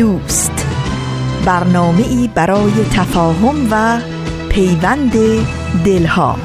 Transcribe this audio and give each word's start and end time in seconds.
دوست. 0.00 0.66
برنامه 1.44 2.08
ای 2.08 2.28
برای 2.34 2.72
تفاهم 2.92 3.68
و 3.70 4.00
پیوند 4.48 5.12
دلها. 5.84 6.36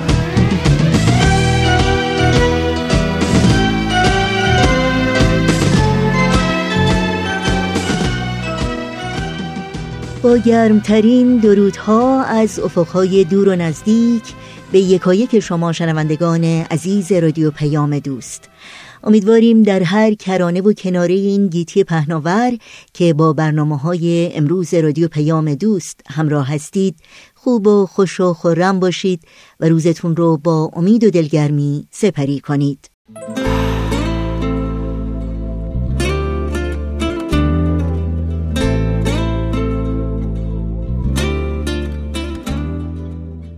با 10.24 10.38
گرمترین 10.38 11.38
درودها 11.38 12.24
از 12.24 12.60
افقهای 12.60 13.24
دور 13.24 13.50
و 13.50 13.56
نزدیک 13.56 14.24
به 14.72 14.80
یکایک 14.80 15.40
شما 15.40 15.72
شنوندگان 15.72 16.44
عزیز 16.44 17.12
رادیو 17.12 17.52
پیام 17.52 18.00
دوست. 18.00 18.50
امیدواریم 19.06 19.64
در 19.64 19.84
هر 19.84 20.14
کرانه 20.14 20.62
و 20.62 20.74
کناره 20.74 21.14
این 21.14 21.48
گیتی 21.48 21.84
پهناور 21.84 22.58
که 22.94 23.14
با 23.14 23.34
برنامه 23.34 23.78
های 23.78 24.32
امروز 24.34 24.74
رادیو 24.74 25.08
پیام 25.08 25.56
دوست 25.56 26.02
همراه 26.08 26.54
هستید 26.54 26.96
خوب 27.36 27.68
و 27.68 27.86
خوش 27.86 28.20
و 28.20 28.34
خورم 28.34 28.80
باشید 28.80 29.22
و 29.60 29.70
روزتون 29.70 30.16
رو 30.16 30.38
با 30.38 30.72
امید 30.74 31.04
و 31.04 31.10
دلگرمی 31.10 31.88
سپری 31.92 32.40
کنید. 32.40 32.90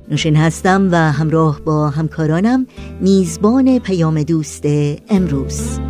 نوشین 0.10 0.36
هستم 0.36 0.90
و 0.92 0.96
همراه 1.12 1.62
با 1.62 1.90
همکارانم 1.90 2.68
میزبان 3.02 3.80
پیام 3.80 4.24
دوست 4.24 4.64
امروز. 5.10 5.87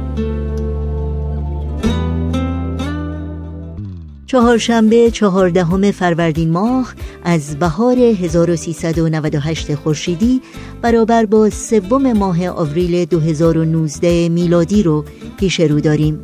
چهارشنبه 4.28 5.11
چهاردهم 5.11 5.92
فروردین 5.92 6.50
ماه 6.50 6.94
از 7.23 7.59
بهار 7.59 7.97
1398 7.97 9.75
خورشیدی 9.75 10.42
برابر 10.81 11.25
با 11.25 11.50
سوم 11.50 12.14
ماه 12.14 12.48
آوریل 12.48 13.05
2019 13.05 14.30
میلادی 14.30 14.83
رو 14.83 15.05
پیش 15.39 15.59
رو 15.59 15.80
داریم. 15.80 16.20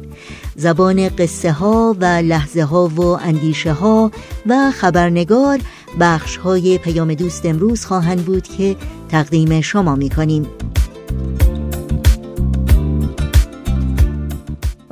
زبان 0.56 1.10
قصه 1.10 1.52
ها 1.52 1.96
و 2.00 2.06
لحظه 2.06 2.64
ها 2.64 2.88
و 2.88 3.02
اندیشه 3.02 3.74
ها 3.74 4.12
و 4.46 4.72
خبرنگار 4.72 5.60
بخش 6.00 6.38
های 6.38 6.78
پیام 6.78 7.14
دوست 7.14 7.46
امروز 7.46 7.86
خواهند 7.86 8.26
بود 8.26 8.48
که 8.48 8.76
تقدیم 9.10 9.62
شما 9.62 9.96
می 9.96 10.10
کنیم 10.10 10.48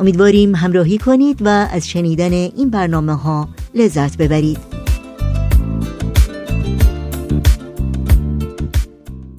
امیدواریم 0.01 0.55
همراهی 0.55 0.97
کنید 0.97 1.41
و 1.41 1.47
از 1.71 1.89
شنیدن 1.89 2.33
این 2.33 2.69
برنامه 2.69 3.13
ها 3.13 3.49
لذت 3.75 4.17
ببرید 4.17 4.57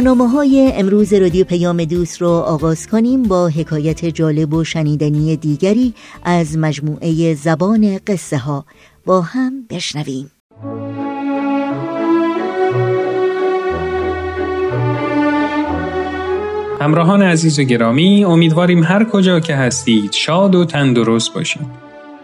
برنامه 0.00 0.28
های 0.28 0.72
امروز 0.74 1.12
رادیو 1.12 1.44
پیام 1.44 1.84
دوست 1.84 2.20
رو 2.20 2.28
آغاز 2.28 2.86
کنیم 2.86 3.22
با 3.22 3.48
حکایت 3.48 4.04
جالب 4.04 4.54
و 4.54 4.64
شنیدنی 4.64 5.36
دیگری 5.36 5.94
از 6.24 6.58
مجموعه 6.58 7.34
زبان 7.34 8.00
قصه 8.06 8.38
ها 8.38 8.64
با 9.06 9.20
هم 9.20 9.66
بشنویم. 9.70 10.30
همراهان 16.80 17.22
عزیز 17.22 17.58
و 17.58 17.62
گرامی 17.62 18.24
امیدواریم 18.24 18.82
هر 18.82 19.04
کجا 19.04 19.40
که 19.40 19.54
هستید 19.54 20.12
شاد 20.12 20.54
و 20.54 20.64
تندرست 20.64 21.34
باشید. 21.34 21.89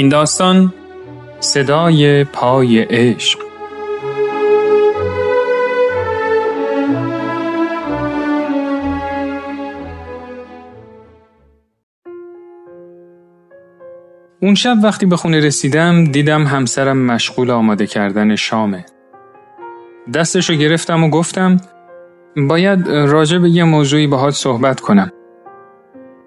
این 0.00 0.08
داستان 0.08 0.74
صدای 1.40 2.24
پای 2.24 2.80
عشق 2.80 3.38
اون 14.42 14.54
شب 14.54 14.76
وقتی 14.82 15.06
به 15.06 15.16
خونه 15.16 15.40
رسیدم 15.40 16.04
دیدم 16.04 16.44
همسرم 16.44 16.98
مشغول 16.98 17.50
آماده 17.50 17.86
کردن 17.86 18.36
شامه. 18.36 18.84
دستشو 20.14 20.54
گرفتم 20.54 21.04
و 21.04 21.10
گفتم 21.10 21.56
باید 22.36 22.88
راجع 22.88 23.38
به 23.38 23.50
یه 23.50 23.64
موضوعی 23.64 24.06
باهات 24.06 24.34
صحبت 24.34 24.80
کنم. 24.80 25.12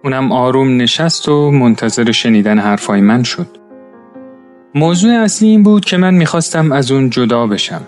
اونم 0.04 0.32
آروم 0.32 0.78
نشست 0.78 1.30
و 1.30 1.52
منتظر 1.52 2.12
شنیدن 2.12 2.60
حرفای 2.60 3.02
من 3.02 3.24
شد. 3.24 3.63
موضوع 4.76 5.14
اصلی 5.14 5.48
این 5.48 5.64
بود 5.64 5.86
که 5.86 5.98
من 5.98 6.14
می‌خواستم 6.14 6.72
از 6.72 6.92
اون 6.92 7.10
جدا 7.10 7.48
بشم. 7.48 7.82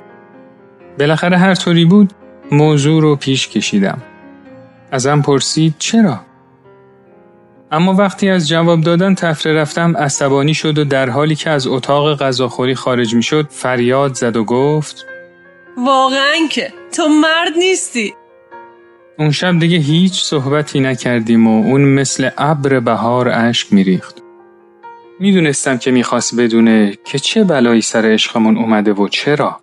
بالاخره 1.00 1.38
هر 1.38 1.56
طوری 1.56 1.86
بود 1.86 2.14
موضوع 2.52 3.02
رو 3.02 3.16
پیش 3.16 3.48
کشیدم. 3.48 3.98
ازم 4.92 5.22
پرسید 5.22 5.76
چرا؟ 5.80 6.20
اما 7.72 7.94
وقتی 7.94 8.30
از 8.30 8.48
جواب 8.50 8.82
دادن 8.82 9.16
تفره 9.16 9.54
رفتم 9.54 9.98
عصبانی 9.98 10.54
شد 10.54 10.78
و 10.78 10.84
در 10.84 11.10
حالی 11.10 11.36
که 11.36 11.50
از 11.50 11.68
اتاق 11.68 12.20
غذاخوری 12.20 12.76
خارج 12.76 13.16
می 13.16 13.24
شد 13.24 13.48
فریاد 13.50 14.14
زد 14.14 14.36
و 14.36 14.44
گفت 14.44 15.06
واقعا 15.78 16.48
که 16.52 16.74
تو 16.96 17.08
مرد 17.08 17.58
نیستی 17.58 18.14
اون 19.20 19.32
شب 19.32 19.60
دیگه 19.60 19.78
هیچ 19.78 20.24
صحبتی 20.24 20.80
نکردیم 20.80 21.48
و 21.48 21.64
اون 21.64 21.82
مثل 21.82 22.30
ابر 22.38 22.80
بهار 22.80 23.30
اشک 23.30 23.74
میریخت. 23.74 24.25
می‌دونستم 25.20 25.78
که 25.78 25.92
می‌خواست 25.92 26.36
بدونه 26.36 26.98
که 27.06 27.20
چه 27.20 27.44
بلایی 27.44 27.82
سر 27.82 28.06
عشقمون 28.06 28.58
اومده 28.58 28.94
و 28.94 29.08
چرا. 29.08 29.62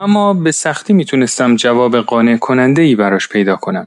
اما 0.00 0.34
به 0.34 0.50
سختی 0.52 0.92
می‌تونستم 0.92 1.56
جواب 1.56 1.96
قانع 1.96 2.36
کننده 2.36 2.82
ای 2.82 2.94
براش 2.94 3.28
پیدا 3.28 3.56
کنم. 3.56 3.86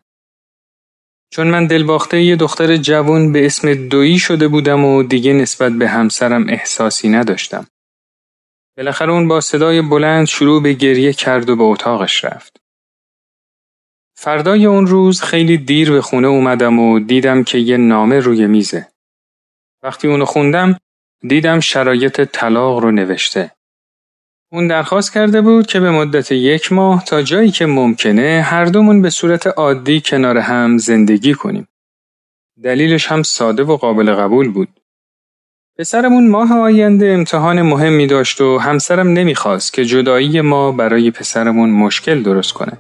چون 1.30 1.48
من 1.48 1.68
دلباخته 1.68 2.22
یه 2.22 2.36
دختر 2.36 2.78
جوان 2.78 3.32
به 3.32 3.46
اسم 3.46 3.74
دویی 3.74 4.20
شده 4.20 4.48
بودم 4.48 4.86
و 4.86 5.04
دیگه 5.04 5.34
نسبت 5.34 5.72
به 5.72 5.88
همسرم 5.90 6.50
احساسی 6.50 7.10
نداشتم. 7.10 7.68
بالاخره 8.78 9.12
اون 9.12 9.28
با 9.28 9.42
صدای 9.42 9.82
بلند 9.82 10.28
شروع 10.28 10.64
به 10.64 10.74
گریه 10.74 11.14
کرد 11.14 11.50
و 11.50 11.56
به 11.56 11.64
اتاقش 11.64 12.26
رفت. 12.26 12.58
فردای 14.16 14.66
اون 14.66 14.88
روز 14.88 15.22
خیلی 15.22 15.58
دیر 15.58 15.92
به 15.92 16.02
خونه 16.02 16.28
اومدم 16.28 16.80
و 16.80 17.00
دیدم 17.00 17.44
که 17.44 17.58
یه 17.58 17.78
نامه 17.78 18.20
روی 18.20 18.48
میزه. 18.48 18.91
وقتی 19.84 20.08
اونو 20.08 20.26
خوندم 20.26 20.78
دیدم 21.28 21.60
شرایط 21.60 22.22
طلاق 22.22 22.80
رو 22.80 22.92
نوشته. 22.92 23.52
اون 24.52 24.68
درخواست 24.68 25.14
کرده 25.14 25.42
بود 25.42 25.68
که 25.68 25.80
به 25.80 25.92
مدت 25.92 26.32
یک 26.32 26.72
ماه 26.72 27.06
تا 27.06 27.22
جایی 27.22 27.52
که 27.52 27.66
ممکنه 27.66 28.42
هر 28.46 28.66
دومون 28.66 29.02
به 29.02 29.10
صورت 29.10 29.48
عادی 29.48 30.02
کنار 30.06 30.38
هم 30.38 30.78
زندگی 30.78 31.34
کنیم. 31.34 31.68
دلیلش 32.64 33.08
هم 33.08 33.24
ساده 33.24 33.64
و 33.64 33.78
قابل 33.78 34.14
قبول 34.14 34.52
بود. 34.52 34.70
پسرمون 35.78 36.30
ماه 36.30 36.54
آینده 36.54 37.08
امتحان 37.08 37.62
مهمی 37.62 38.08
داشت 38.08 38.42
و 38.42 38.58
همسرم 38.58 39.08
نمی‌خواست 39.08 39.74
که 39.74 39.86
جدایی 39.86 40.42
ما 40.42 40.72
برای 40.72 41.12
پسرمون 41.12 41.70
مشکل 41.70 42.24
درست 42.24 42.54
کنه. 42.54 42.78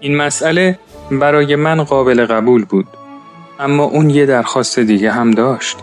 این 0.00 0.16
مسئله 0.16 0.78
برای 1.10 1.56
من 1.56 1.84
قابل 1.84 2.26
قبول 2.26 2.64
بود 2.64 2.86
اما 3.60 3.84
اون 3.84 4.10
یه 4.10 4.26
درخواست 4.26 4.78
دیگه 4.78 5.12
هم 5.12 5.30
داشت. 5.30 5.76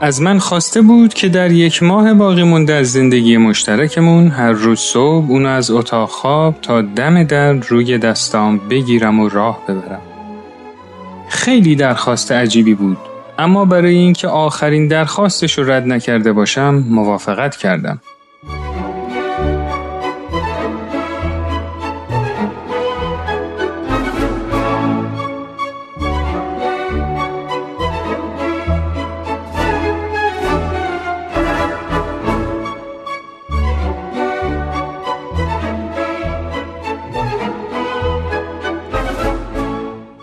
از 0.00 0.22
من 0.22 0.38
خواسته 0.38 0.82
بود 0.82 1.14
که 1.14 1.28
در 1.28 1.52
یک 1.52 1.82
ماه 1.82 2.14
باقی 2.14 2.42
مونده 2.42 2.74
از 2.74 2.92
زندگی 2.92 3.36
مشترکمون 3.36 4.28
هر 4.28 4.52
روز 4.52 4.78
صبح 4.80 5.24
اون 5.28 5.46
از 5.46 5.70
اتاق 5.70 6.08
خواب 6.08 6.60
تا 6.62 6.82
دم 6.82 7.22
در 7.22 7.52
روی 7.52 7.98
دستام 7.98 8.58
بگیرم 8.58 9.20
و 9.20 9.28
راه 9.28 9.60
ببرم. 9.68 10.00
خیلی 11.28 11.76
درخواست 11.76 12.32
عجیبی 12.32 12.74
بود. 12.74 12.98
اما 13.38 13.64
برای 13.64 13.94
اینکه 13.94 14.28
آخرین 14.28 14.88
درخواستش 14.88 15.58
رو 15.58 15.70
رد 15.70 15.86
نکرده 15.86 16.32
باشم 16.32 16.84
موافقت 16.88 17.56
کردم. 17.56 18.00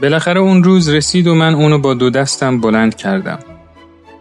بالاخره 0.07 0.39
اون 0.39 0.63
روز 0.63 0.89
رسید 0.89 1.27
و 1.27 1.35
من 1.35 1.55
اونو 1.55 1.77
با 1.79 1.93
دو 1.93 2.09
دستم 2.09 2.61
بلند 2.61 2.95
کردم. 2.95 3.39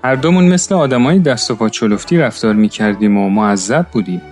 هر 0.04 0.14
دومون 0.14 0.44
مثل 0.44 0.74
آدمای 0.74 1.18
دست 1.18 1.50
و 1.50 1.54
پا 1.54 1.68
چلفتی 1.68 2.18
رفتار 2.18 2.54
می 2.54 2.68
کردیم 2.68 3.16
و 3.16 3.30
معذب 3.30 3.86
بودیم. 3.92 4.22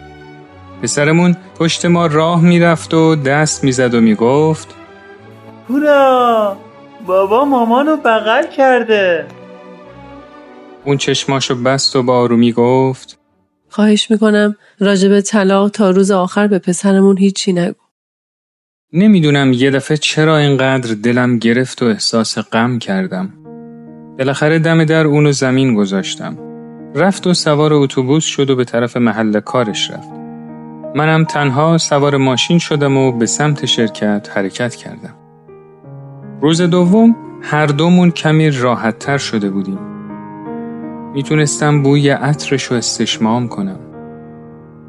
پسرمون 0.82 1.36
پشت 1.58 1.86
ما 1.86 2.06
راه 2.06 2.42
می‌رفت 2.42 2.94
و 2.94 3.16
دست 3.16 3.64
می‌زد 3.64 3.94
و 3.94 4.00
می‌گفت 4.00 4.68
هورا 5.70 6.56
بابا 7.06 7.44
مامانو 7.44 7.96
بغل 7.96 8.46
کرده 8.56 9.26
اون 10.84 10.96
چشماشو 10.96 11.54
بست 11.54 11.96
و 11.96 12.02
با 12.02 12.18
آرومی 12.18 12.52
گفت 12.52 13.18
خواهش 13.68 14.10
می‌کنم 14.10 14.56
راجب 14.80 15.20
طلاق 15.20 15.70
تا 15.70 15.90
روز 15.90 16.10
آخر 16.10 16.46
به 16.46 16.58
پسرمون 16.58 17.18
هیچی 17.18 17.52
نگو 17.52 17.83
نمی‌دونم 18.96 19.52
یه 19.52 19.70
دفعه 19.70 19.96
چرا 19.96 20.36
اینقدر 20.36 20.94
دلم 20.94 21.38
گرفت 21.38 21.82
و 21.82 21.86
احساس 21.86 22.38
غم 22.38 22.78
کردم. 22.78 23.32
بالاخره 24.18 24.58
دم 24.58 24.84
در 24.84 25.06
اونو 25.06 25.32
زمین 25.32 25.74
گذاشتم. 25.74 26.38
رفت 26.94 27.26
و 27.26 27.34
سوار 27.34 27.74
اتوبوس 27.74 28.24
شد 28.24 28.50
و 28.50 28.56
به 28.56 28.64
طرف 28.64 28.96
محل 28.96 29.40
کارش 29.40 29.90
رفت. 29.90 30.08
منم 30.94 31.24
تنها 31.24 31.78
سوار 31.78 32.16
ماشین 32.16 32.58
شدم 32.58 32.96
و 32.96 33.12
به 33.12 33.26
سمت 33.26 33.66
شرکت 33.66 34.30
حرکت 34.34 34.74
کردم. 34.74 35.14
روز 36.40 36.60
دوم 36.62 37.16
هر 37.42 37.66
دومون 37.66 38.10
کمی 38.10 38.50
راحت 38.50 38.98
تر 38.98 39.18
شده 39.18 39.50
بودیم. 39.50 39.78
می‌تونستم 41.14 41.82
بوی 41.82 42.08
عطرش 42.08 42.64
رو 42.64 42.76
استشمام 42.76 43.48
کنم. 43.48 43.80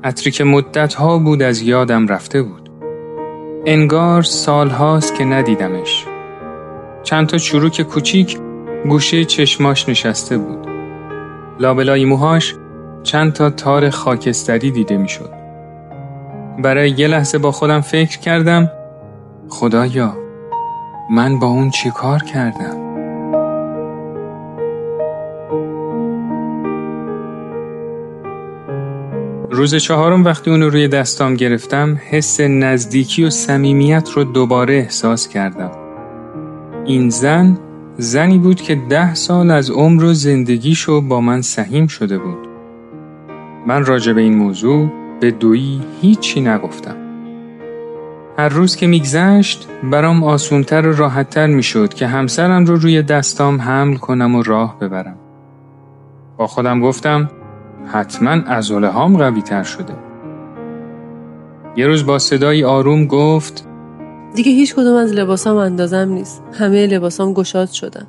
عطری 0.03 0.31
که 0.31 0.43
مدت 0.43 0.93
ها 0.93 1.19
بود 1.19 1.41
از 1.41 1.61
یادم 1.61 2.07
رفته 2.07 2.41
بود. 2.41 2.64
انگار 3.67 4.23
سالهاست 4.23 5.15
که 5.15 5.25
ندیدمش. 5.25 6.05
چند 7.03 7.27
تا 7.27 7.37
چروک 7.37 7.81
کوچیک 7.81 8.37
گوشه 8.89 9.25
چشماش 9.25 9.89
نشسته 9.89 10.37
بود. 10.37 10.67
لابلای 11.59 12.05
موهاش 12.05 12.55
چند 13.03 13.33
تا 13.33 13.49
تار 13.49 13.89
خاکستری 13.89 14.71
دیده 14.71 14.97
می‌شد. 14.97 15.29
برای 16.63 16.89
یه 16.89 17.07
لحظه 17.07 17.37
با 17.37 17.51
خودم 17.51 17.81
فکر 17.81 18.19
کردم 18.19 18.71
خدایا 19.49 20.17
من 21.11 21.39
با 21.39 21.47
اون 21.47 21.69
چی 21.69 21.91
کار 21.91 22.23
کردم؟ 22.23 22.84
روز 29.55 29.75
چهارم 29.75 30.23
وقتی 30.23 30.51
اونو 30.51 30.69
روی 30.69 30.87
دستام 30.87 31.33
گرفتم 31.33 31.99
حس 32.09 32.41
نزدیکی 32.41 33.23
و 33.23 33.29
صمیمیت 33.29 34.09
رو 34.09 34.23
دوباره 34.23 34.73
احساس 34.73 35.27
کردم. 35.27 35.71
این 36.85 37.09
زن 37.09 37.57
زنی 37.97 38.37
بود 38.37 38.61
که 38.61 38.75
ده 38.89 39.13
سال 39.13 39.51
از 39.51 39.71
عمر 39.71 40.03
و 40.03 40.13
زندگیشو 40.13 41.01
با 41.01 41.21
من 41.21 41.41
سهیم 41.41 41.87
شده 41.87 42.17
بود. 42.17 42.47
من 43.67 43.85
راجع 43.85 44.13
به 44.13 44.21
این 44.21 44.37
موضوع 44.37 44.89
به 45.19 45.31
دویی 45.31 45.81
هیچی 46.01 46.41
نگفتم. 46.41 46.95
هر 48.37 48.49
روز 48.49 48.75
که 48.75 48.87
میگذشت 48.87 49.67
برام 49.91 50.23
آسونتر 50.23 50.87
و 50.87 50.95
راحتتر 50.95 51.47
می‌شد 51.47 51.93
که 51.93 52.07
همسرم 52.07 52.65
رو 52.65 52.75
روی 52.75 53.01
دستام 53.01 53.61
حمل 53.61 53.95
کنم 53.95 54.35
و 54.35 54.43
راه 54.43 54.79
ببرم. 54.79 55.17
با 56.37 56.47
خودم 56.47 56.81
گفتم 56.81 57.29
حتما 57.87 58.31
ازوله 58.31 58.87
هام 58.87 59.17
قوی 59.17 59.41
تر 59.41 59.63
شده. 59.63 59.93
یه 61.75 61.87
روز 61.87 62.05
با 62.05 62.19
صدای 62.19 62.63
آروم 62.63 63.05
گفت 63.05 63.67
دیگه 64.35 64.51
هیچ 64.51 64.75
کدوم 64.75 64.95
از 64.95 65.13
لباسام 65.13 65.57
اندازم 65.57 66.09
نیست. 66.09 66.43
همه 66.53 66.87
لباسام 66.87 67.33
گشاد 67.33 67.69
شدن. 67.69 68.07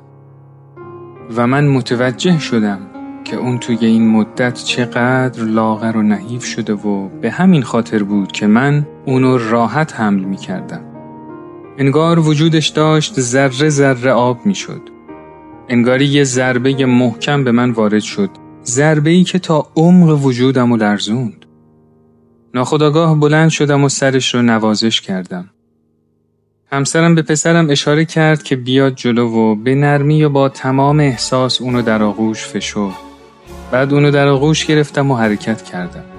و 1.35 1.47
من 1.47 1.67
متوجه 1.67 2.39
شدم 2.39 2.79
که 3.23 3.37
اون 3.37 3.57
توی 3.57 3.77
این 3.81 4.11
مدت 4.11 4.53
چقدر 4.53 5.43
لاغر 5.43 5.97
و 5.97 6.01
نحیف 6.01 6.45
شده 6.45 6.73
و 6.73 7.07
به 7.21 7.31
همین 7.31 7.63
خاطر 7.63 8.03
بود 8.03 8.31
که 8.31 8.47
من 8.47 8.87
اونو 9.05 9.37
راحت 9.37 9.99
حمل 9.99 10.23
می 10.23 10.37
کردم. 10.37 10.81
انگار 11.77 12.19
وجودش 12.19 12.67
داشت 12.67 13.19
ذره 13.19 13.69
ذره 13.69 14.11
آب 14.11 14.45
می 14.45 14.55
شد. 14.55 14.81
انگاری 15.69 16.05
یه 16.05 16.23
ضربه 16.23 16.85
محکم 16.85 17.43
به 17.43 17.51
من 17.51 17.71
وارد 17.71 17.99
شد 17.99 18.29
ضربه 18.69 19.09
ای 19.09 19.23
که 19.23 19.39
تا 19.39 19.67
عمق 19.75 20.25
وجودم 20.25 20.71
و 20.71 20.77
لرزوند. 20.77 21.45
ناخداگاه 22.53 23.19
بلند 23.19 23.49
شدم 23.49 23.83
و 23.83 23.89
سرش 23.89 24.35
رو 24.35 24.41
نوازش 24.41 25.01
کردم. 25.01 25.49
همسرم 26.71 27.15
به 27.15 27.21
پسرم 27.21 27.69
اشاره 27.69 28.05
کرد 28.05 28.43
که 28.43 28.55
بیاد 28.55 28.95
جلو 28.95 29.29
و 29.29 29.55
به 29.55 29.75
نرمی 29.75 30.23
و 30.23 30.29
با 30.29 30.49
تمام 30.49 30.99
احساس 30.99 31.61
اونو 31.61 31.81
در 31.81 32.03
آغوش 32.03 32.47
فشرد. 32.47 32.95
بعد 33.71 33.93
اونو 33.93 34.11
در 34.11 34.27
آغوش 34.27 34.65
گرفتم 34.65 35.11
و 35.11 35.15
حرکت 35.15 35.61
کردم. 35.61 36.16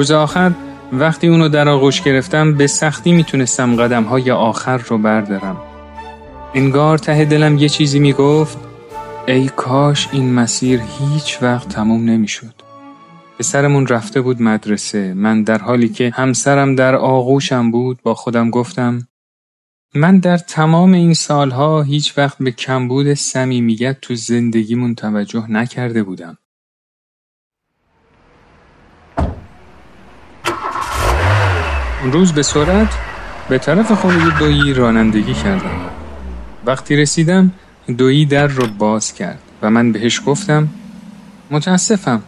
روز 0.00 0.10
آخر 0.10 0.52
وقتی 0.92 1.28
اونو 1.28 1.48
در 1.48 1.68
آغوش 1.68 2.02
گرفتم 2.02 2.54
به 2.54 2.66
سختی 2.66 3.12
می‌تونستم 3.12 3.76
قدم 3.76 4.04
های 4.04 4.30
آخر 4.30 4.76
رو 4.76 4.98
بردارم. 4.98 5.56
انگار 6.54 6.98
ته 6.98 7.24
دلم 7.24 7.58
یه 7.58 7.68
چیزی 7.68 7.98
می‌گفت 7.98 8.58
ای 9.26 9.48
کاش 9.48 10.08
این 10.12 10.34
مسیر 10.34 10.80
هیچ 10.98 11.38
وقت 11.42 11.68
تموم 11.68 12.04
نمی‌شد. 12.04 12.54
پسرمون 13.38 13.86
رفته 13.86 14.20
بود 14.20 14.42
مدرسه 14.42 15.14
من 15.14 15.42
در 15.42 15.58
حالی 15.58 15.88
که 15.88 16.10
همسرم 16.14 16.74
در 16.74 16.94
آغوشم 16.96 17.70
بود 17.70 18.02
با 18.02 18.14
خودم 18.14 18.50
گفتم 18.50 19.08
من 19.94 20.18
در 20.18 20.38
تمام 20.38 20.92
این 20.92 21.14
سالها 21.14 21.82
هیچ 21.82 22.18
وقت 22.18 22.38
به 22.40 22.50
کمبود 22.50 23.14
صمیمیت 23.14 24.00
تو 24.00 24.14
زندگیمون 24.14 24.94
توجه 24.94 25.50
نکرده 25.50 26.02
بودم. 26.02 26.38
اون 31.30 31.89
روز 32.04 32.32
به 32.32 32.42
سرعت 32.42 32.94
به 33.48 33.58
طرف 33.58 33.92
خونه 33.92 34.38
دویی 34.38 34.74
رانندگی 34.74 35.34
کردم. 35.34 35.80
وقتی 36.64 36.96
رسیدم 36.96 37.52
دویی 37.98 38.26
در 38.26 38.46
رو 38.46 38.66
باز 38.66 39.14
کرد 39.14 39.38
و 39.62 39.70
من 39.70 39.92
بهش 39.92 40.20
گفتم 40.26 40.68
متاسفم 41.50 42.22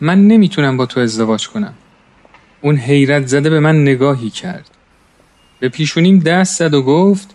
من 0.00 0.26
نمی‌تونم 0.28 0.76
با 0.76 0.86
تو 0.86 1.00
ازدواج 1.00 1.48
کنم. 1.48 1.74
اون 2.60 2.76
حیرت 2.76 3.26
زده 3.26 3.50
به 3.50 3.60
من 3.60 3.82
نگاهی 3.82 4.30
کرد. 4.30 4.70
به 5.60 5.68
پیشونیم 5.68 6.18
دست 6.18 6.58
زد 6.58 6.74
و 6.74 6.82
گفت 6.82 7.34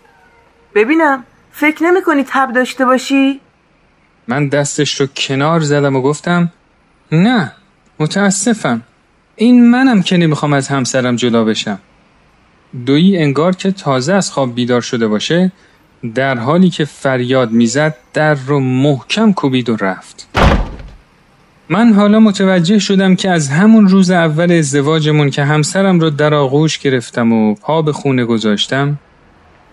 ببینم 0.76 1.24
فکر 1.52 1.84
نمی 1.84 2.02
کنی 2.02 2.24
تب 2.28 2.54
داشته 2.54 2.86
باشی؟ 2.86 3.40
من 4.28 4.48
دستش 4.48 5.02
رو 5.02 5.08
کنار 5.16 5.60
زدم 5.60 5.96
و 5.96 6.02
گفتم 6.02 6.52
نه 7.12 7.52
متاسفم 8.00 8.82
این 9.36 9.70
منم 9.70 10.02
که 10.02 10.18
نمی‌خوام 10.18 10.54
از 10.54 10.68
همسرم 10.68 11.16
جدا 11.16 11.44
بشم. 11.44 11.80
دویی 12.86 13.18
انگار 13.18 13.56
که 13.56 13.72
تازه 13.72 14.14
از 14.14 14.32
خواب 14.32 14.56
بیدار 14.56 14.82
شده 14.82 15.08
باشه 15.08 15.52
در 16.16 16.38
حالی 16.38 16.70
که 16.70 16.86
فریاد 16.86 17.52
می‌زد 17.52 17.96
در 18.14 18.34
رو 18.34 18.60
محکم 18.60 19.34
کوبید 19.34 19.70
و 19.70 19.76
رفت. 19.76 20.28
من 21.70 21.94
حالا 21.94 22.20
متوجه 22.20 22.80
شدم 22.80 23.16
که 23.16 23.30
از 23.30 23.50
همون 23.50 23.88
روز 23.88 24.12
اول 24.12 24.52
ازدواجمون 24.52 25.30
که 25.30 25.44
همسرم 25.44 26.00
رو 26.00 26.10
در 26.10 26.34
آغوش 26.34 26.80
گرفتم 26.80 27.34
و 27.34 27.56
پا 27.56 27.82
به 27.82 27.94
خونه 27.94 28.26
گذاشتم 28.26 28.98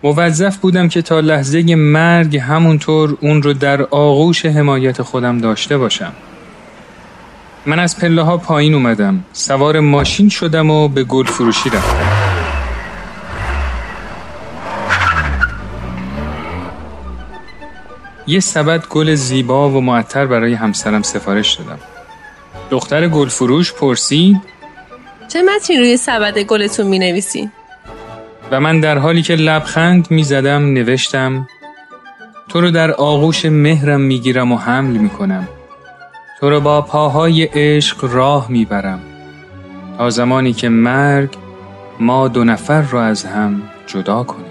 موظف 0.03 0.57
بودم 0.57 0.87
که 0.87 1.01
تا 1.01 1.19
لحظه 1.19 1.75
مرگ 1.75 2.37
همونطور 2.37 3.17
اون 3.21 3.41
رو 3.41 3.53
در 3.53 3.81
آغوش 3.81 4.45
حمایت 4.45 5.01
خودم 5.01 5.37
داشته 5.37 5.77
باشم. 5.77 6.13
من 7.65 7.79
از 7.79 7.99
پله 7.99 8.21
ها 8.21 8.37
پایین 8.37 8.73
اومدم. 8.73 9.23
سوار 9.33 9.79
ماشین 9.79 10.29
شدم 10.29 10.69
و 10.69 10.87
به 10.87 11.03
گل 11.03 11.25
فروشی 11.25 11.69
رفتم. 11.69 12.31
یه 18.27 18.39
سبد 18.39 18.87
گل 18.87 19.15
زیبا 19.15 19.69
و 19.69 19.81
معطر 19.81 20.25
برای 20.25 20.53
همسرم 20.53 21.01
سفارش 21.01 21.53
دادم. 21.55 21.79
دختر 22.69 23.07
گل 23.07 23.27
فروش 23.27 23.73
پرسید 23.73 24.41
چه 25.27 25.41
متنی 25.41 25.77
روی 25.77 25.97
سبد 25.97 26.39
گلتون 26.39 26.87
می 26.87 26.99
نویسین؟ 26.99 27.51
و 28.51 28.59
من 28.59 28.79
در 28.79 28.97
حالی 28.97 29.21
که 29.21 29.35
لبخند 29.35 30.07
می 30.11 30.23
زدم 30.23 30.73
نوشتم 30.73 31.47
تو 32.49 32.61
رو 32.61 32.71
در 32.71 32.91
آغوش 32.91 33.45
مهرم 33.45 34.01
می 34.01 34.19
گیرم 34.19 34.51
و 34.51 34.57
حمل 34.57 34.97
می 34.97 35.09
کنم 35.09 35.47
تو 36.41 36.49
رو 36.49 36.59
با 36.61 36.81
پاهای 36.81 37.43
عشق 37.43 38.13
راه 38.13 38.51
می 38.51 38.65
برم 38.65 38.99
تا 39.97 40.09
زمانی 40.09 40.53
که 40.53 40.69
مرگ 40.69 41.37
ما 41.99 42.27
دو 42.27 42.43
نفر 42.43 42.81
را 42.81 43.03
از 43.03 43.25
هم 43.25 43.61
جدا 43.87 44.23
کنه. 44.23 44.50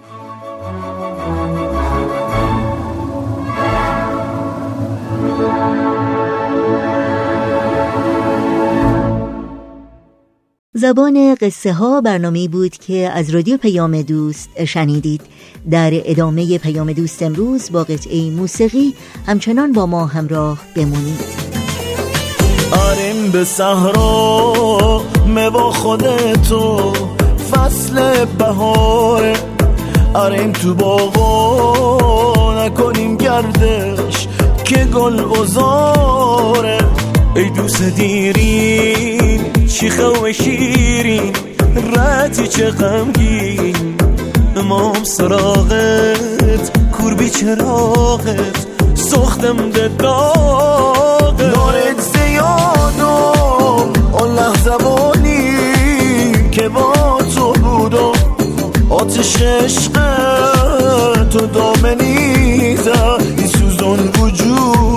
زبان 10.81 11.35
قصه 11.35 11.73
ها 11.73 12.01
برنامه 12.01 12.47
بود 12.47 12.77
که 12.77 13.09
از 13.13 13.29
رادیو 13.29 13.57
پیام 13.57 14.01
دوست 14.01 14.65
شنیدید. 14.65 15.21
در 15.71 15.91
ادامه 15.93 16.57
پیام 16.57 16.93
دوست 16.93 17.23
امروز 17.23 17.71
با 17.71 17.83
قطعه 17.83 18.29
موسیقی 18.29 18.93
همچنان 19.27 19.71
با 19.71 19.85
ما 19.85 20.05
همراه 20.05 20.59
بمونید. 20.75 21.19
آریم 22.71 23.31
به 23.31 23.43
صحرا 23.43 25.01
با 25.53 25.71
خودتو 25.71 26.93
فصل 27.51 28.25
بهاره 28.25 29.33
آریم 30.13 30.51
تو 30.51 30.73
باغا 30.73 32.65
نکنیم 32.65 33.17
گردش 33.17 34.27
که 34.65 34.85
گل 34.85 35.21
بزاره 35.21 36.77
ای 37.35 37.49
دوست 37.49 37.81
دیرین 37.81 39.67
شیخه 39.67 40.05
و 40.05 40.33
شیرین 40.33 41.33
راتی 41.95 42.47
چه 42.47 42.71
غمگین 42.71 43.75
امام 44.55 45.03
سراغت 45.03 46.91
کوربی 46.91 47.29
چراغت 47.29 48.67
سختم 48.95 49.69
ده 49.69 49.87
داغت. 49.87 51.41
نارت 51.41 52.01
زیادم 52.01 53.93
اون 54.13 54.35
لحظه 54.35 54.77
بانی 54.77 56.49
که 56.51 56.69
با 56.69 56.93
تو 57.35 57.53
بودم 57.53 58.11
آتش 58.89 59.41
عشق 59.41 59.91
تو 61.29 61.47
دامنی 61.47 62.75
زد. 62.75 63.23
این 63.37 63.47
سوزان 63.47 63.99
وجودم 64.19 64.90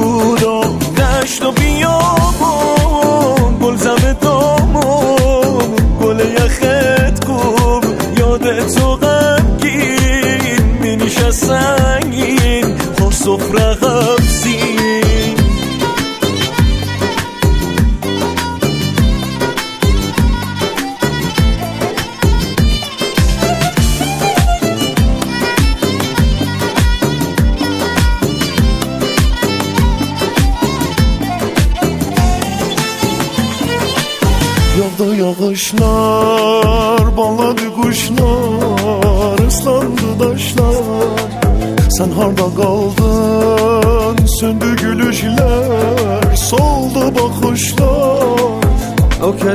دشت 1.35 1.45
و 1.45 1.53
بیابون 1.53 3.19
گلزم 3.59 4.12
دامون 4.12 5.76
گل 6.03 6.21
یخت 6.21 7.25
کوب 7.26 7.85
یاد 8.19 8.69
تو 8.69 8.97
غمگین 8.97 10.64
مینیش 10.81 11.19
سنگین 11.31 12.79
خور 12.99 13.12
سفره 13.12 13.75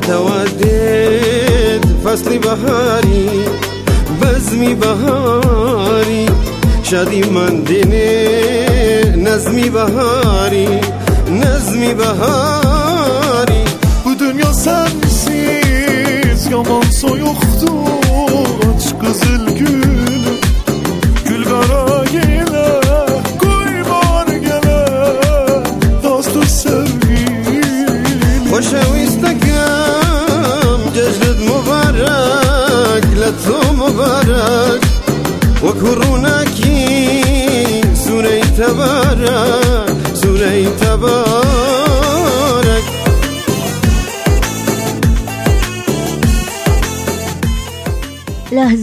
أو 0.09 0.25
كتودد 0.25 1.85
فصل 2.05 2.37
بهاري 2.37 3.29
نظمی 4.21 4.73
بهاری. 4.75 6.25
شادی 6.83 7.21
من 7.23 7.63
دینه 7.63 9.15
نظمی 9.17 9.69
بهاری 9.69 10.67
نظمی 11.29 11.93
بهاری. 11.93 13.63
Bu 14.05 14.19
dünya 14.19 14.53
sensiz 14.53 16.41
yaman 16.51 16.81
soyuqdur 17.01 17.78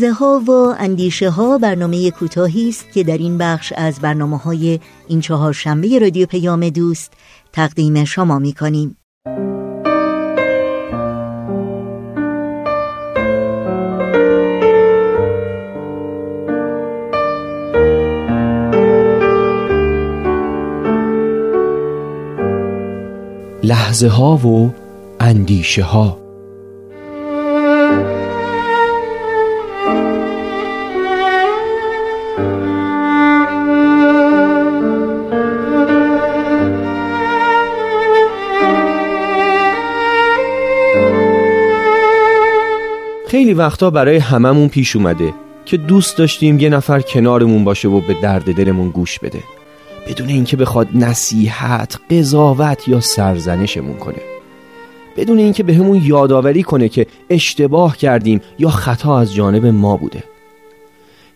لحظه 0.06 0.18
ها 0.18 0.42
و 0.48 0.74
اندیشه 0.78 1.30
ها 1.30 1.58
برنامه 1.58 2.10
کوتاهی 2.10 2.68
است 2.68 2.92
که 2.92 3.04
در 3.04 3.18
این 3.18 3.38
بخش 3.38 3.72
از 3.76 4.00
برنامه 4.00 4.38
های 4.38 4.80
این 5.08 5.20
چهار 5.20 5.52
شنبه 5.52 5.98
رادیو 5.98 6.26
پیام 6.26 6.68
دوست 6.68 7.12
تقدیم 7.52 8.04
شما 8.04 8.38
می 8.38 8.52
کنیم. 8.52 8.96
لحظه 23.62 24.08
ها 24.08 24.36
و 24.36 24.74
اندیشه 25.20 25.82
ها 25.82 26.25
خیلی 43.46 43.58
وقتا 43.58 43.90
برای 43.90 44.16
هممون 44.16 44.68
پیش 44.68 44.96
اومده 44.96 45.34
که 45.64 45.76
دوست 45.76 46.18
داشتیم 46.18 46.58
یه 46.58 46.68
نفر 46.68 47.00
کنارمون 47.00 47.64
باشه 47.64 47.88
و 47.88 48.00
به 48.00 48.14
درد 48.22 48.54
دلمون 48.54 48.90
گوش 48.90 49.18
بده. 49.18 49.42
بدون 50.08 50.28
اینکه 50.28 50.56
بخواد 50.56 50.88
نصیحت، 50.94 51.98
قضاوت 52.10 52.88
یا 52.88 53.00
سرزنشمون 53.00 53.96
کنه. 53.96 54.20
بدون 55.16 55.38
اینکه 55.38 55.62
بهمون 55.62 56.02
یادآوری 56.04 56.62
کنه 56.62 56.88
که 56.88 57.06
اشتباه 57.30 57.96
کردیم 57.96 58.40
یا 58.58 58.70
خطا 58.70 59.18
از 59.18 59.34
جانب 59.34 59.66
ما 59.66 59.96
بوده. 59.96 60.24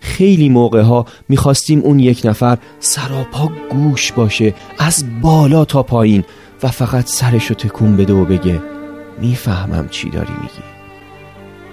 خیلی 0.01 0.49
موقع 0.49 0.81
ها 0.81 1.07
می‌خواستیم 1.29 1.81
اون 1.81 1.99
یک 1.99 2.21
نفر 2.25 2.59
سراپا 2.81 3.51
گوش 3.71 4.13
باشه 4.13 4.55
از 4.79 5.05
بالا 5.21 5.65
تا 5.65 5.83
پایین 5.83 6.25
و 6.63 6.69
فقط 6.69 7.07
سرشو 7.07 7.55
تکون 7.55 7.97
بده 7.97 8.13
و 8.13 8.25
بگه 8.25 8.63
می‌فهمم 9.21 9.89
چی 9.89 10.11
داری 10.11 10.33
میگی. 10.43 10.70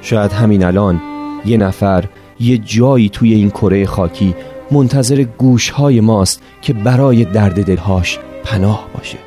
شاید 0.07 0.31
همین 0.31 0.63
الان 0.63 1.01
یه 1.45 1.57
نفر 1.57 2.05
یه 2.39 2.57
جایی 2.57 3.09
توی 3.09 3.33
این 3.33 3.49
کره 3.49 3.85
خاکی 3.85 4.35
منتظر 4.71 5.23
گوشهای 5.23 6.01
ماست 6.01 6.41
که 6.61 6.73
برای 6.73 7.25
درد 7.25 7.65
دلهاش 7.65 8.19
پناه 8.43 8.87
باشه. 8.93 9.17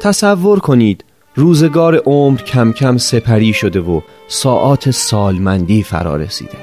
تصور 0.00 0.60
کنید 0.60 1.04
روزگار 1.38 1.96
عمر 1.96 2.40
کم 2.40 2.72
کم 2.72 2.96
سپری 2.96 3.52
شده 3.52 3.80
و 3.80 4.00
ساعات 4.28 4.90
سالمندی 4.90 5.82
فرا 5.82 6.16
رسیده. 6.16 6.58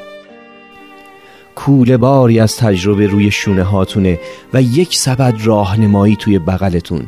کوله 1.55 1.97
باری 1.97 2.39
از 2.39 2.57
تجربه 2.57 3.07
روی 3.07 3.31
شونه 3.31 3.63
هاتونه 3.63 4.19
و 4.53 4.61
یک 4.61 4.95
سبد 4.95 5.35
راهنمایی 5.43 6.15
توی 6.15 6.39
بغلتون 6.39 7.05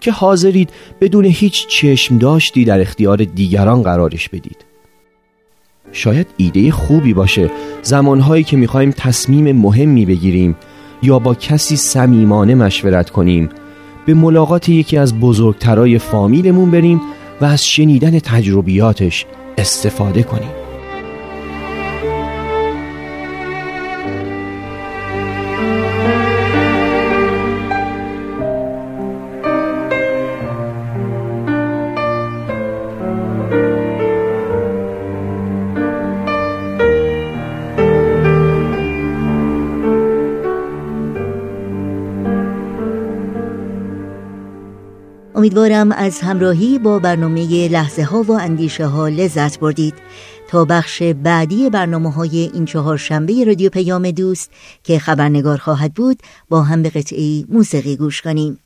که 0.00 0.12
حاضرید 0.12 0.70
بدون 1.00 1.24
هیچ 1.24 1.66
چشم 1.66 2.18
داشتی 2.18 2.64
در 2.64 2.80
اختیار 2.80 3.16
دیگران 3.16 3.82
قرارش 3.82 4.28
بدید. 4.28 4.64
شاید 5.92 6.26
ایده 6.36 6.70
خوبی 6.70 7.14
باشه 7.14 7.50
زمانهایی 7.82 8.44
که 8.44 8.56
می‌خوایم 8.56 8.90
تصمیم 8.90 9.56
مهمی 9.56 10.06
بگیریم 10.06 10.56
یا 11.02 11.18
با 11.18 11.34
کسی 11.34 11.76
صمیمانه 11.76 12.54
مشورت 12.54 13.10
کنیم 13.10 13.50
به 14.06 14.14
ملاقات 14.14 14.68
یکی 14.68 14.96
از 14.96 15.20
بزرگترای 15.20 15.98
فامیلمون 15.98 16.70
بریم 16.70 17.00
و 17.40 17.44
از 17.44 17.66
شنیدن 17.66 18.18
تجربیاتش 18.18 19.26
استفاده 19.58 20.22
کنیم. 20.22 20.61
امیدوارم 45.42 45.92
از 45.92 46.20
همراهی 46.20 46.78
با 46.78 46.98
برنامه 46.98 47.68
لحظه 47.68 48.02
ها 48.02 48.22
و 48.22 48.30
اندیشه 48.30 48.86
ها 48.86 49.08
لذت 49.08 49.58
بردید. 49.58 49.94
تا 50.48 50.64
بخش 50.64 51.02
بعدی 51.02 51.70
برنامه 51.70 52.12
های 52.12 52.50
این 52.54 52.64
چهار 52.64 52.96
شنبه 52.96 53.44
رادیو 53.44 53.70
پیام 53.70 54.10
دوست 54.10 54.50
که 54.82 54.98
خبرنگار 54.98 55.58
خواهد 55.58 55.94
بود 55.94 56.22
با 56.48 56.62
هم 56.62 56.82
به 56.82 56.90
قطعی 56.90 57.46
موسیقی 57.48 57.96
گوش 57.96 58.22
کنیم. 58.22 58.58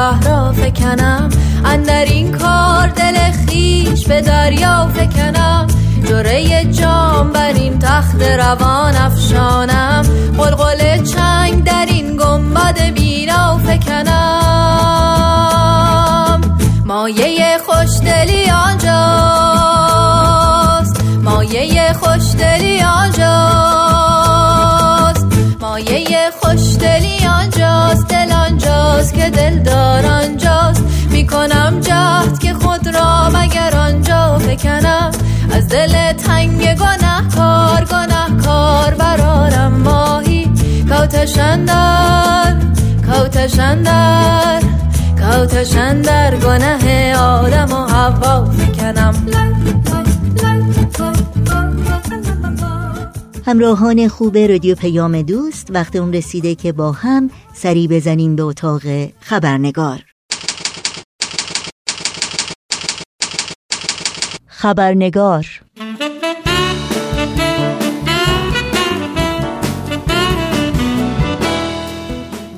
به 0.00 0.06
صحرا 0.20 0.52
فکنم. 0.52 1.28
اندر 1.64 2.04
این 2.04 2.32
کار 2.32 2.88
دل 2.88 3.32
خیش 3.32 4.06
به 4.06 4.20
دریا 4.20 4.88
فکنم. 4.94 5.66
جره 6.08 6.64
جام 6.64 7.32
بر 7.32 7.52
این 7.52 7.78
تخت 7.78 8.22
روان 8.22 8.96
افشانم. 8.96 10.02
قلقل 10.38 11.04
چنگ 11.04 11.64
در 11.64 11.86
این 11.88 12.16
گنبد 12.16 12.80
بینا 12.80 13.58
فکنم. 13.58 14.40
مایه 16.84 17.58
خوشدلی 17.66 18.50
آنجاست. 18.50 18.90
مایه 21.22 21.92
خوشدلی 21.92 22.82
آنجاست. 22.82 24.29
مایه 25.88 26.30
خوشدلی 26.40 27.26
آنجاست 27.26 28.08
دل 28.08 28.32
آنجاست 28.32 29.14
که 29.14 29.30
دلدار 29.30 30.06
آنجاست. 30.06 30.84
می‌کنم 31.10 31.80
جهد 31.80 32.38
که 32.38 32.54
خود 32.54 32.94
را 32.94 33.28
مگر 33.28 33.76
آنجا 33.76 34.38
فکنم 34.38 35.10
از 35.52 35.68
دل 35.68 36.12
تنگ 36.12 36.74
گناه 36.74 37.28
کار 37.36 37.84
گناه 37.84 38.36
کار 38.44 38.94
برارم 38.94 39.72
ماهی 39.72 40.50
کوتشندر 40.88 42.54
کوتشندر 43.06 44.60
کوتشندر 45.20 46.36
گناه 46.36 47.14
آدم 47.14 47.72
و 47.72 47.86
حوا 47.86 48.44
فکنم 48.44 49.14
همراهان 53.50 54.08
خوب 54.08 54.38
رادیو 54.38 54.74
پیام 54.74 55.22
دوست 55.22 55.68
وقت 55.70 55.96
اون 55.96 56.12
رسیده 56.12 56.54
که 56.54 56.72
با 56.72 56.92
هم 56.92 57.30
سری 57.54 57.88
بزنیم 57.88 58.36
به 58.36 58.42
اتاق 58.42 58.82
خبرنگار. 59.20 60.04
خبرنگار. 64.46 65.46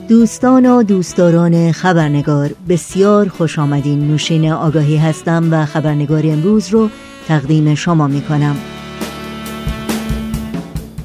دوستان 0.09 0.66
و 0.66 0.83
دوستداران 0.83 1.72
خبرنگار 1.72 2.50
بسیار 2.68 3.28
خوش 3.28 3.59
آمدین. 3.59 4.09
نوشین 4.09 4.52
آگاهی 4.52 4.96
هستم 4.96 5.48
و 5.52 5.66
خبرنگار 5.66 6.22
امروز 6.26 6.68
رو 6.68 6.88
تقدیم 7.28 7.74
شما 7.74 8.07
می 8.07 8.22
کنم 8.22 8.57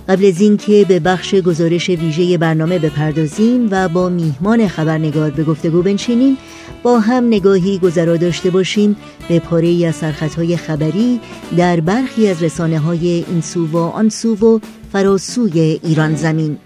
قبل 0.10 0.26
از 0.26 0.42
اینکه 0.42 0.86
به 0.88 1.00
بخش 1.00 1.36
گزارش 1.36 1.90
ویژه 1.90 2.38
برنامه 2.38 2.80
بپردازیم 2.80 3.68
و 3.72 3.90
با 3.90 4.10
میهمان 4.10 4.68
خبرنگار 4.68 5.32
به 5.32 5.44
گفتگو 5.44 5.82
بنشینیم 5.82 6.38
با 6.84 7.00
هم 7.00 7.28
نگاهی 7.28 7.78
گذرا 7.78 8.18
داشته 8.18 8.50
باشیم 8.50 8.96
به 9.30 9.40
پاره 9.40 9.68
ای 9.68 9.86
از 9.86 9.96
سرخطهای 9.96 10.58
خبری 10.58 11.20
در 11.58 11.80
برخی 11.80 12.28
از 12.28 12.44
رسانه 12.44 12.80
های 12.80 13.26
این 13.28 13.42
سو 13.42 13.68
و 13.68 13.78
آن 13.78 14.10
سو 14.10 14.36
و 14.36 14.60
فراسوی 14.94 15.80
ایران 15.84 16.16
زمین. 16.16 16.58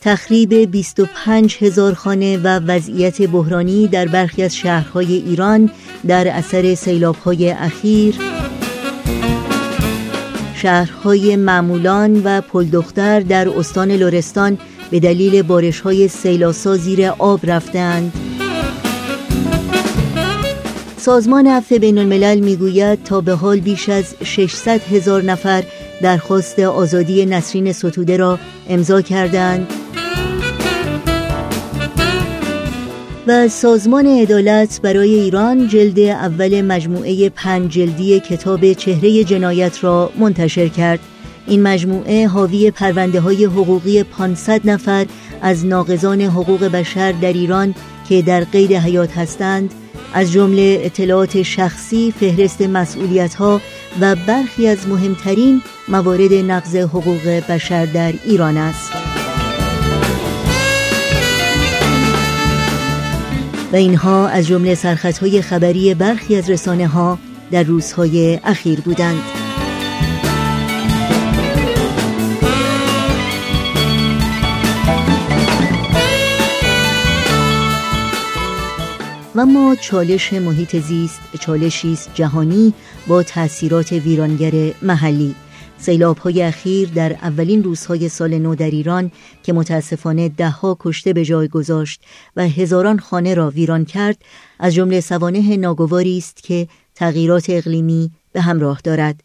تخریب 0.00 0.54
25 0.54 1.56
هزار 1.60 1.94
خانه 1.94 2.36
و 2.36 2.46
وضعیت 2.46 3.22
بحرانی 3.22 3.88
در 3.88 4.06
برخی 4.06 4.42
از 4.42 4.56
شهرهای 4.56 5.14
ایران 5.14 5.70
در 6.06 6.28
اثر 6.28 6.74
سیلابهای 6.74 7.50
اخیر 7.50 8.35
شهرهای 10.66 11.36
معمولان 11.36 12.22
و 12.24 12.40
پلدختر 12.40 13.20
در 13.20 13.48
استان 13.48 13.90
لرستان 13.90 14.58
به 14.90 15.00
دلیل 15.00 15.42
بارش 15.42 15.80
های 15.80 16.08
سیلاسا 16.08 16.76
زیر 16.76 17.06
آب 17.06 17.40
رفتند 17.44 18.12
سازمان 20.96 21.46
عفو 21.46 21.78
بین 21.78 21.98
الملل 21.98 22.40
می‌گوید 22.40 23.02
تا 23.02 23.20
به 23.20 23.32
حال 23.32 23.60
بیش 23.60 23.88
از 23.88 24.14
600 24.24 24.80
هزار 24.82 25.22
نفر 25.22 25.64
درخواست 26.02 26.58
آزادی 26.58 27.26
نسرین 27.26 27.72
ستوده 27.72 28.16
را 28.16 28.38
امضا 28.68 29.02
کردند 29.02 29.66
و 33.26 33.48
سازمان 33.48 34.06
عدالت 34.06 34.80
برای 34.82 35.14
ایران 35.14 35.68
جلد 35.68 35.98
اول 35.98 36.62
مجموعه 36.62 37.28
پنج 37.28 37.72
جلدی 37.72 38.20
کتاب 38.20 38.72
چهره 38.72 39.24
جنایت 39.24 39.84
را 39.84 40.12
منتشر 40.18 40.68
کرد 40.68 41.00
این 41.46 41.62
مجموعه 41.62 42.28
حاوی 42.28 42.70
پرونده 42.70 43.20
های 43.20 43.44
حقوقی 43.44 44.02
500 44.02 44.70
نفر 44.70 45.06
از 45.42 45.66
ناقضان 45.66 46.20
حقوق 46.20 46.64
بشر 46.64 47.12
در 47.12 47.32
ایران 47.32 47.74
که 48.08 48.22
در 48.22 48.44
قید 48.44 48.72
حیات 48.72 49.18
هستند 49.18 49.74
از 50.14 50.32
جمله 50.32 50.80
اطلاعات 50.82 51.42
شخصی، 51.42 52.14
فهرست 52.20 52.62
مسئولیت 52.62 53.34
ها 53.34 53.60
و 54.00 54.16
برخی 54.26 54.68
از 54.68 54.88
مهمترین 54.88 55.62
موارد 55.88 56.32
نقض 56.32 56.76
حقوق 56.76 57.28
بشر 57.48 57.86
در 57.86 58.12
ایران 58.24 58.56
است. 58.56 59.15
و 63.72 63.76
اینها 63.76 64.28
از 64.28 64.46
جمله 64.46 64.74
سرخطهای 64.74 65.42
خبری 65.42 65.94
برخی 65.94 66.36
از 66.36 66.50
رسانه 66.50 66.86
ها 66.86 67.18
در 67.50 67.62
روزهای 67.62 68.40
اخیر 68.44 68.80
بودند. 68.80 69.22
و 79.36 79.46
ما 79.46 79.76
چالش 79.80 80.32
محیط 80.32 80.76
زیست 80.76 81.20
چالشی 81.40 81.92
است 81.92 82.10
جهانی 82.14 82.74
با 83.06 83.22
تاثیرات 83.22 83.92
ویرانگر 83.92 84.72
محلی 84.82 85.34
سیلاب 85.86 86.18
های 86.18 86.42
اخیر 86.42 86.88
در 86.88 87.12
اولین 87.12 87.62
روزهای 87.62 88.08
سال 88.08 88.38
نو 88.38 88.54
در 88.54 88.70
ایران 88.70 89.12
که 89.42 89.52
متاسفانه 89.52 90.28
دهها 90.28 90.76
کشته 90.80 91.12
به 91.12 91.24
جای 91.24 91.48
گذاشت 91.48 92.00
و 92.36 92.48
هزاران 92.48 92.98
خانه 92.98 93.34
را 93.34 93.50
ویران 93.50 93.84
کرد 93.84 94.16
از 94.58 94.74
جمله 94.74 95.00
سوانه 95.00 95.56
ناگواری 95.56 96.18
است 96.18 96.42
که 96.42 96.68
تغییرات 96.94 97.46
اقلیمی 97.48 98.10
به 98.32 98.40
همراه 98.40 98.80
دارد. 98.84 99.22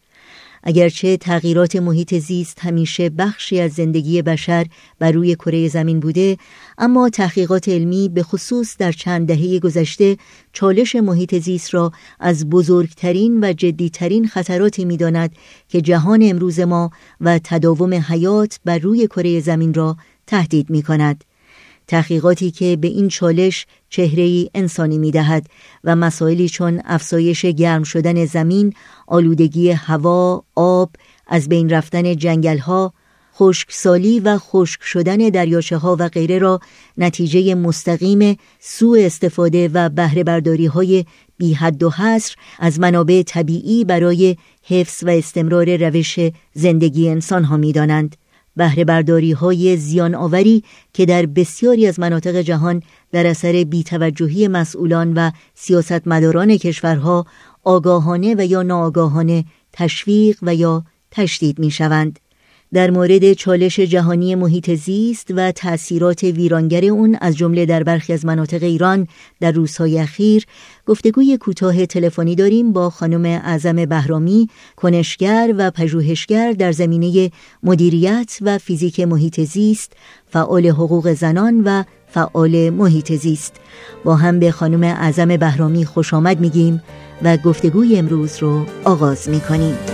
اگرچه 0.62 1.16
تغییرات 1.16 1.76
محیط 1.76 2.14
زیست 2.14 2.58
همیشه 2.60 3.08
بخشی 3.08 3.60
از 3.60 3.72
زندگی 3.72 4.22
بشر 4.22 4.66
بر 4.98 5.12
روی 5.12 5.34
کره 5.34 5.68
زمین 5.68 6.00
بوده 6.00 6.36
اما 6.78 7.08
تحقیقات 7.08 7.68
علمی 7.68 8.08
به 8.08 8.22
خصوص 8.22 8.76
در 8.76 8.92
چند 8.92 9.28
دهه 9.28 9.58
گذشته 9.58 10.16
چالش 10.52 10.96
محیط 10.96 11.38
زیست 11.38 11.74
را 11.74 11.92
از 12.20 12.50
بزرگترین 12.50 13.44
و 13.44 13.52
جدیترین 13.52 14.26
خطراتی 14.26 14.84
می‌داند 14.84 15.32
که 15.68 15.80
جهان 15.80 16.20
امروز 16.22 16.60
ما 16.60 16.90
و 17.20 17.40
تداوم 17.44 17.94
حیات 17.94 18.60
بر 18.64 18.78
روی 18.78 19.06
کره 19.06 19.40
زمین 19.40 19.74
را 19.74 19.96
تهدید 20.26 20.70
می 20.70 20.82
کند. 20.82 21.24
تحقیقاتی 21.92 22.50
که 22.50 22.76
به 22.76 22.88
این 22.88 23.08
چالش 23.08 23.66
چهره 23.88 24.48
انسانی 24.54 24.98
می 24.98 25.10
دهد 25.10 25.46
و 25.84 25.96
مسائلی 25.96 26.48
چون 26.48 26.80
افزایش 26.84 27.46
گرم 27.46 27.82
شدن 27.82 28.24
زمین، 28.24 28.74
آلودگی 29.06 29.70
هوا، 29.70 30.44
آب، 30.54 30.90
از 31.26 31.48
بین 31.48 31.70
رفتن 31.70 32.16
جنگل 32.16 32.58
ها، 32.58 32.92
خشکسالی 33.36 34.20
و 34.20 34.38
خشک 34.38 34.82
شدن 34.82 35.16
دریاچه 35.16 35.76
ها 35.76 35.96
و 35.98 36.08
غیره 36.08 36.38
را 36.38 36.60
نتیجه 36.98 37.54
مستقیم 37.54 38.36
سوء 38.60 39.06
استفاده 39.06 39.68
و 39.68 39.88
بهره 39.88 40.24
برداری 40.24 40.66
های 40.66 41.04
بی 41.36 41.52
حد 41.52 41.82
و 41.82 41.90
حصر 41.90 42.34
از 42.58 42.80
منابع 42.80 43.22
طبیعی 43.22 43.84
برای 43.84 44.36
حفظ 44.62 45.04
و 45.04 45.08
استمرار 45.08 45.76
روش 45.76 46.18
زندگی 46.54 47.08
انسان 47.08 47.44
ها 47.44 47.56
می 47.56 47.72
دانند. 47.72 48.16
بهره 48.56 48.84
برداری 48.84 49.32
های 49.32 49.76
زیان 49.76 50.14
آوری 50.14 50.64
که 50.92 51.06
در 51.06 51.26
بسیاری 51.26 51.86
از 51.86 52.00
مناطق 52.00 52.40
جهان 52.40 52.82
در 53.12 53.26
اثر 53.26 53.64
بیتوجهی 53.64 54.48
مسئولان 54.48 55.14
و 55.14 55.30
سیاستمداران 55.54 56.56
کشورها 56.56 57.26
آگاهانه 57.64 58.34
و 58.38 58.44
یا 58.46 58.62
ناآگاهانه 58.62 59.44
تشویق 59.72 60.38
و 60.42 60.54
یا 60.54 60.84
تشدید 61.10 61.58
می 61.58 61.70
شوند. 61.70 62.18
در 62.72 62.90
مورد 62.90 63.32
چالش 63.32 63.80
جهانی 63.80 64.34
محیط 64.34 64.74
زیست 64.74 65.28
و 65.36 65.52
تأثیرات 65.52 66.22
ویرانگر 66.22 66.84
اون 66.84 67.18
از 67.20 67.36
جمله 67.36 67.66
در 67.66 67.82
برخی 67.82 68.12
از 68.12 68.24
مناطق 68.24 68.62
ایران 68.62 69.08
در 69.40 69.52
روزهای 69.52 69.98
اخیر 69.98 70.46
گفتگوی 70.86 71.36
کوتاه 71.36 71.86
تلفنی 71.86 72.34
داریم 72.34 72.72
با 72.72 72.90
خانم 72.90 73.24
اعظم 73.24 73.84
بهرامی 73.84 74.48
کنشگر 74.76 75.54
و 75.58 75.70
پژوهشگر 75.70 76.52
در 76.52 76.72
زمینه 76.72 77.30
مدیریت 77.62 78.38
و 78.40 78.58
فیزیک 78.58 79.00
محیط 79.00 79.40
زیست 79.40 79.92
فعال 80.30 80.66
حقوق 80.66 81.12
زنان 81.12 81.62
و 81.64 81.82
فعال 82.08 82.70
محیط 82.70 83.12
زیست. 83.12 83.56
با 84.04 84.16
هم 84.16 84.38
به 84.38 84.50
خانم 84.50 84.82
اعظم 84.82 85.36
بهرامی 85.36 85.84
خوش 85.84 86.14
آمد 86.14 86.40
میگیم 86.40 86.82
و 87.22 87.36
گفتگوی 87.36 87.96
امروز 87.96 88.38
رو 88.38 88.66
آغاز 88.84 89.28
می‌کنیم. 89.28 89.91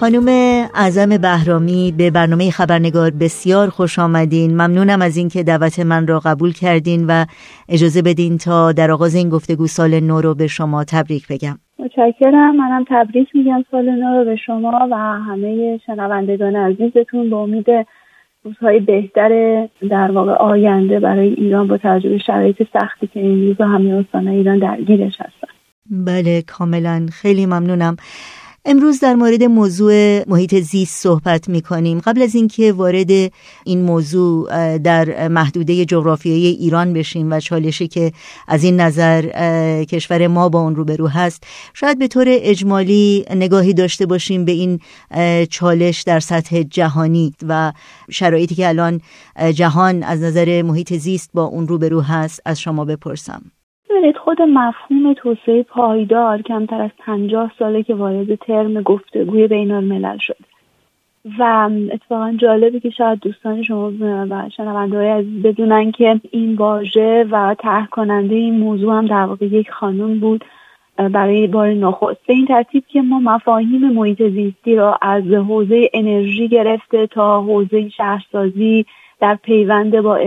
خانم 0.00 0.28
اعظم 0.74 1.18
بهرامی 1.18 1.94
به 1.98 2.10
برنامه 2.10 2.50
خبرنگار 2.50 3.10
بسیار 3.10 3.68
خوش 3.68 3.98
آمدین. 3.98 4.50
ممنونم 4.50 5.02
از 5.02 5.16
اینکه 5.16 5.42
دعوت 5.42 5.78
من 5.78 6.06
را 6.06 6.20
قبول 6.24 6.52
کردین 6.52 7.06
و 7.06 7.24
اجازه 7.68 8.02
بدین 8.02 8.38
تا 8.38 8.72
در 8.72 8.90
آغاز 8.90 9.14
این 9.14 9.28
گفتگو 9.28 9.66
سال 9.66 10.00
نو 10.00 10.20
رو 10.20 10.34
به 10.34 10.46
شما 10.46 10.84
تبریک 10.84 11.28
بگم. 11.28 11.58
متشکرم. 11.78 12.56
منم 12.56 12.84
تبریک 12.88 13.28
میگم 13.34 13.64
سال 13.70 13.90
نو 13.90 14.18
رو 14.18 14.24
به 14.24 14.36
شما 14.36 14.88
و 14.90 14.96
همه 14.96 15.80
شنوندگان 15.86 16.56
عزیزتون 16.56 17.30
به 17.30 17.36
امید 17.36 17.66
روزهای 18.44 18.80
بهتر 18.80 19.28
در 19.90 20.10
واقع 20.10 20.32
آینده 20.32 21.00
برای 21.00 21.28
ایران 21.28 21.68
با 21.68 21.78
توجه 21.78 22.18
شرایط 22.18 22.62
سختی 22.72 23.06
که 23.06 23.20
این 23.20 23.46
روز 23.46 23.56
همه 23.60 23.94
استان 23.94 24.28
ایران 24.28 24.58
درگیرش 24.58 25.14
هستن. 25.18 25.48
بله 25.90 26.42
کاملا. 26.42 27.06
خیلی 27.12 27.46
ممنونم. 27.46 27.96
امروز 28.68 29.00
در 29.00 29.14
مورد 29.14 29.42
موضوع 29.42 30.24
محیط 30.28 30.54
زیست 30.54 31.02
صحبت 31.02 31.48
می 31.48 31.62
کنیم 31.62 31.98
قبل 31.98 32.22
از 32.22 32.34
اینکه 32.34 32.72
وارد 32.72 33.10
این 33.64 33.82
موضوع 33.82 34.78
در 34.78 35.28
محدوده 35.28 35.84
جغرافیایی 35.84 36.46
ایران 36.46 36.92
بشیم 36.92 37.32
و 37.32 37.40
چالشی 37.40 37.88
که 37.88 38.12
از 38.48 38.64
این 38.64 38.80
نظر 38.80 39.22
کشور 39.84 40.26
ما 40.26 40.48
با 40.48 40.60
اون 40.60 40.76
روبرو 40.76 41.08
هست 41.08 41.42
شاید 41.74 41.98
به 41.98 42.08
طور 42.08 42.26
اجمالی 42.28 43.24
نگاهی 43.30 43.74
داشته 43.74 44.06
باشیم 44.06 44.44
به 44.44 44.52
این 44.52 44.80
چالش 45.50 46.02
در 46.02 46.20
سطح 46.20 46.62
جهانی 46.62 47.34
و 47.48 47.72
شرایطی 48.10 48.54
که 48.54 48.68
الان 48.68 49.00
جهان 49.54 50.02
از 50.02 50.22
نظر 50.22 50.62
محیط 50.62 50.94
زیست 50.94 51.30
با 51.34 51.44
اون 51.44 51.68
روبرو 51.68 52.00
هست 52.00 52.40
از 52.44 52.60
شما 52.60 52.84
بپرسم. 52.84 53.42
ببینید 53.90 54.16
خود 54.16 54.42
مفهوم 54.42 55.12
توسعه 55.12 55.62
پایدار 55.62 56.42
کمتر 56.42 56.82
از 56.82 56.90
پنجاه 56.98 57.52
ساله 57.58 57.82
که 57.82 57.94
وارد 57.94 58.34
ترم 58.34 58.82
گفتگوی 58.82 59.46
بین 59.46 59.70
الملل 59.70 60.18
شد 60.18 60.36
و 61.38 61.70
اتفاقا 61.92 62.32
جالبه 62.38 62.80
که 62.80 62.90
شاید 62.90 63.20
دوستان 63.20 63.62
شما 63.62 63.92
و 64.30 64.48
شنونده 64.56 64.96
های 64.96 65.08
عزیز 65.08 65.42
بدونن 65.42 65.92
که 65.92 66.20
این 66.30 66.54
واژه 66.54 67.26
و 67.30 67.54
طرح 67.58 67.86
کننده 67.86 68.34
این 68.34 68.58
موضوع 68.58 68.94
هم 68.94 69.06
در 69.06 69.24
واقع 69.24 69.46
یک 69.46 69.70
خانم 69.70 70.20
بود 70.20 70.44
برای 70.96 71.46
بار 71.46 71.68
نخست. 71.68 72.26
به 72.26 72.34
این 72.34 72.46
ترتیب 72.46 72.84
که 72.88 73.02
ما 73.02 73.20
مفاهیم 73.20 73.92
محیط 73.92 74.22
زیستی 74.22 74.76
را 74.76 74.98
از 75.02 75.24
حوزه 75.24 75.90
انرژی 75.94 76.48
گرفته 76.48 77.06
تا 77.06 77.42
حوزه 77.42 77.88
شهرسازی 77.88 78.86
در 79.20 79.34
پیوند 79.34 80.00
با 80.00 80.18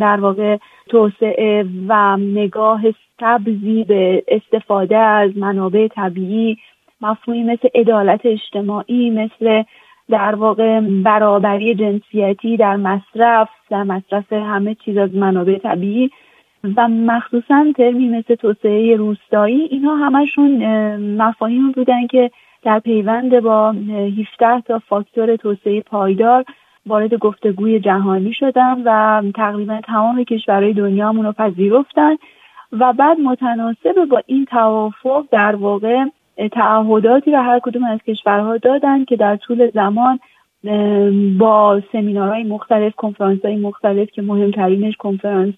در 0.00 0.20
واقع 0.20 0.56
توسعه 0.88 1.66
و 1.88 2.16
نگاه 2.16 2.82
سبزی 3.20 3.84
به 3.84 4.24
استفاده 4.28 4.96
از 4.96 5.36
منابع 5.36 5.88
طبیعی 5.88 6.58
مفهومی 7.00 7.42
مثل 7.42 7.68
عدالت 7.74 8.20
اجتماعی 8.26 9.10
مثل 9.10 9.62
در 10.10 10.34
واقع 10.34 10.80
برابری 10.80 11.74
جنسیتی 11.74 12.56
در 12.56 12.76
مصرف 12.76 13.48
در 13.70 13.82
مصرف 13.82 14.32
همه 14.32 14.74
چیز 14.74 14.96
از 14.96 15.14
منابع 15.14 15.58
طبیعی 15.58 16.10
و 16.76 16.88
مخصوصا 16.88 17.72
ترمی 17.76 18.08
مثل 18.08 18.34
توسعه 18.34 18.96
روستایی. 18.96 19.60
اینها 19.60 19.96
همشون 19.96 20.66
مفاهیم 21.22 21.72
بودن 21.72 22.06
که 22.06 22.30
در 22.62 22.78
پیوند 22.78 23.40
با 23.40 23.70
17 23.70 24.60
تا 24.66 24.78
فاکتور 24.78 25.36
توسعه 25.36 25.80
پایدار 25.80 26.44
وارد 26.88 27.14
گفتگوی 27.14 27.80
جهانی 27.80 28.32
شدن 28.32 28.82
و 28.84 29.22
تقریبا 29.34 29.80
تمام 29.86 30.24
کشورهای 30.24 30.72
دنیا 30.72 31.10
رو 31.10 31.32
پذیرفتن 31.32 32.16
و 32.72 32.92
بعد 32.92 33.20
متناسب 33.20 34.04
با 34.10 34.22
این 34.26 34.44
توافق 34.44 35.24
در 35.30 35.56
واقع 35.56 36.04
تعهداتی 36.52 37.30
را 37.30 37.42
هر 37.42 37.58
کدوم 37.58 37.84
از 37.84 37.98
کشورها 38.06 38.56
دادن 38.56 39.04
که 39.04 39.16
در 39.16 39.36
طول 39.36 39.70
زمان 39.70 40.18
با 41.38 41.82
سمینارهای 41.92 42.42
مختلف 42.42 42.94
کنفرانس 42.94 43.44
های 43.44 43.56
مختلف 43.56 44.10
که 44.10 44.22
مهمترینش 44.22 44.96
کنفرانس 44.96 45.54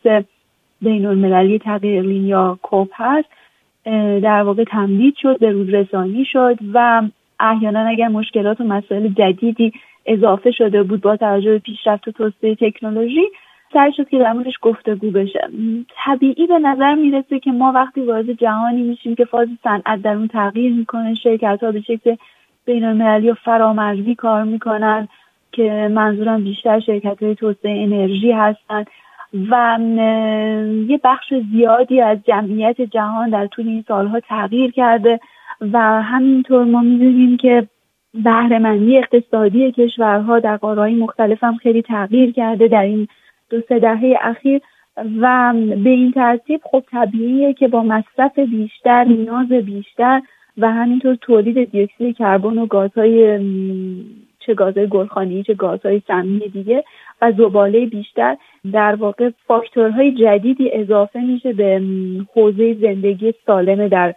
بین 0.83 1.07
المللی 1.07 1.59
تغییر 1.59 2.05
یا 2.11 2.59
کوپ 2.63 2.89
هست 2.95 3.29
در 4.23 4.43
واقع 4.43 4.65
تمدید 4.65 5.15
شد 5.17 5.39
به 5.39 5.51
روز 5.51 5.69
رسانی 5.69 6.25
شد 6.25 6.59
و 6.75 7.03
احیانا 7.41 7.81
اگر 7.81 8.09
مشکلات 8.09 8.61
و 8.61 8.65
مسائل 8.65 9.09
جدیدی 9.09 9.73
اضافه 10.07 10.51
شده 10.51 10.83
بود 10.83 11.01
با 11.01 11.17
توجه 11.17 11.51
به 11.51 11.59
پیشرفت 11.59 12.09
و 12.09 12.13
توسعه 12.13 12.55
تکنولوژی 12.55 13.25
سعی 13.73 13.93
شد 13.93 14.09
که 14.09 14.19
در 14.19 14.33
موردش 14.33 14.55
گفتگو 14.63 15.11
بشه. 15.11 15.49
طبیعی 16.05 16.47
به 16.47 16.59
نظر 16.59 16.95
می‌رسه 16.95 17.39
که 17.39 17.53
ما 17.53 17.73
وقتی 17.73 18.01
وارد 18.01 18.33
جهانی 18.33 18.83
میشیم 18.83 19.15
که 19.15 19.25
فاز 19.25 19.49
صنعت 19.65 20.03
در 20.03 20.15
اون 20.15 20.29
تغییر 20.29 20.73
می‌کنه 20.73 21.15
شرکت 21.15 21.59
ها 21.63 21.73
به 21.73 21.81
شکل 21.81 22.17
بین 22.65 22.85
المللی 22.85 23.31
و 23.31 23.35
فرامرزی 23.35 24.15
کار 24.15 24.45
می‌کنن 24.45 25.09
که 25.53 25.91
منظورم 25.95 26.45
بیشتر 26.45 26.81
شرکت 26.81 27.23
های 27.23 27.35
توسعه 27.35 27.83
انرژی 27.83 28.33
هستند 28.33 28.87
و 29.51 29.79
یه 30.89 31.01
بخش 31.05 31.35
زیادی 31.53 32.01
از 32.01 32.19
جمعیت 32.27 32.81
جهان 32.81 33.31
در 33.31 33.47
طول 33.47 33.69
این 33.69 33.85
سالها 33.89 34.21
تغییر 34.21 34.71
کرده 34.71 35.21
و 35.73 36.03
همینطور 36.03 36.65
ما 36.65 36.81
می‌دونیم 36.81 37.37
که 37.37 37.69
بهرهمندی 38.15 38.99
اقتصادی 38.99 39.73
کشورها 39.73 40.39
در 40.39 40.57
قارهای 40.57 40.95
مختلف 40.95 41.45
هم 41.45 41.57
خیلی 41.57 41.83
تغییر 41.83 42.33
کرده 42.33 42.69
در 42.69 42.83
این 42.83 43.09
دو 43.51 43.61
سه 43.69 43.79
دهه 43.79 44.17
اخیر 44.21 44.61
و 45.21 45.55
به 45.85 45.91
این 45.91 46.13
ترتیب 46.13 46.61
خب 46.65 46.85
طبیعیه 46.91 47.53
که 47.53 47.69
با 47.69 47.83
مصرف 47.83 48.39
بیشتر 48.39 49.05
نیاز 49.05 49.49
بیشتر 49.49 50.23
و 50.59 50.73
همینطور 50.73 51.15
تولید 51.15 51.71
دیوکسید 51.71 52.17
کربن 52.17 52.59
و 52.59 52.67
گازهای 52.67 53.41
چه 54.41 54.55
گازهای 54.55 54.87
گلخانی 54.87 55.43
چه 55.43 55.55
گازهای 55.55 56.03
سمی 56.07 56.49
دیگه 56.49 56.85
و 57.23 57.33
زباله 57.33 57.87
بیشتر 57.87 58.37
در 58.73 58.95
واقع 58.95 59.31
فاکتورهای 59.47 60.13
جدیدی 60.13 60.71
اضافه 60.73 61.21
میشه 61.21 61.53
به 61.53 61.83
حوزه 62.35 62.75
زندگی 62.75 63.35
سالم 63.47 63.89
در 63.89 64.15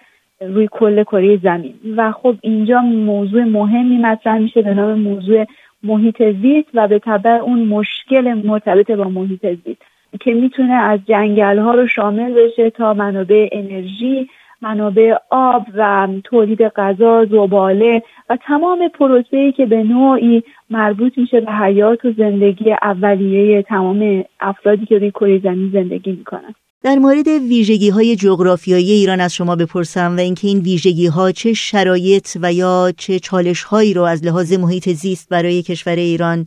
روی 0.47 0.67
کل 0.71 1.03
کره 1.03 1.37
زمین. 1.37 1.73
و 1.97 2.11
خب 2.11 2.35
اینجا 2.41 2.81
موضوع 2.81 3.43
مهمی 3.43 3.97
مطرح 3.97 4.37
میشه 4.37 4.61
به 4.61 4.73
نام 4.73 4.99
موضوع 4.99 5.45
محیط 5.83 6.23
زیست 6.41 6.69
و 6.73 6.87
به 6.87 6.99
طبع 6.99 7.29
اون 7.29 7.59
مشکل 7.59 8.33
مرتبط 8.33 8.91
با 8.91 9.03
محیط 9.03 9.45
زیست 9.45 9.81
که 10.19 10.33
می‌تونه 10.33 10.73
از 10.73 10.99
جنگل 11.05 11.59
ها 11.59 11.73
رو 11.73 11.87
شامل 11.87 12.33
بشه 12.33 12.69
تا 12.69 12.93
منابع 12.93 13.49
انرژی 13.51 14.29
منابع 14.61 15.15
آب 15.29 15.65
و 15.75 16.07
تولید 16.23 16.61
غذا 16.61 17.25
زباله 17.25 18.03
و 18.29 18.37
تمام 18.37 18.87
پروسه‌ای 18.87 19.51
که 19.51 19.65
به 19.65 19.83
نوعی 19.83 20.43
مربوط 20.69 21.17
میشه 21.17 21.41
به 21.41 21.51
حیات 21.51 22.05
و 22.05 22.11
زندگی 22.11 22.71
اولیه 22.71 23.61
تمام 23.61 24.23
افرادی 24.39 24.85
که 24.85 24.97
روی 24.97 25.11
کره 25.11 25.39
زمین 25.39 25.69
زندگی 25.73 26.11
می‌کنن. 26.11 26.55
در 26.83 26.95
مورد 26.95 27.27
ویژگی 27.27 27.89
های 27.89 28.15
جغرافیایی 28.15 28.91
ایران 28.91 29.21
از 29.21 29.35
شما 29.35 29.55
بپرسم 29.55 30.15
و 30.17 30.19
اینکه 30.19 30.47
این 30.47 30.59
ویژگی 30.59 31.07
ها 31.07 31.31
چه 31.31 31.53
شرایط 31.53 32.27
و 32.41 32.53
یا 32.53 32.91
چه 32.97 33.19
چالش 33.19 33.63
هایی 33.63 33.93
رو 33.93 34.01
از 34.01 34.25
لحاظ 34.25 34.59
محیط 34.59 34.89
زیست 34.89 35.29
برای 35.29 35.61
کشور 35.61 35.95
ایران 35.95 36.45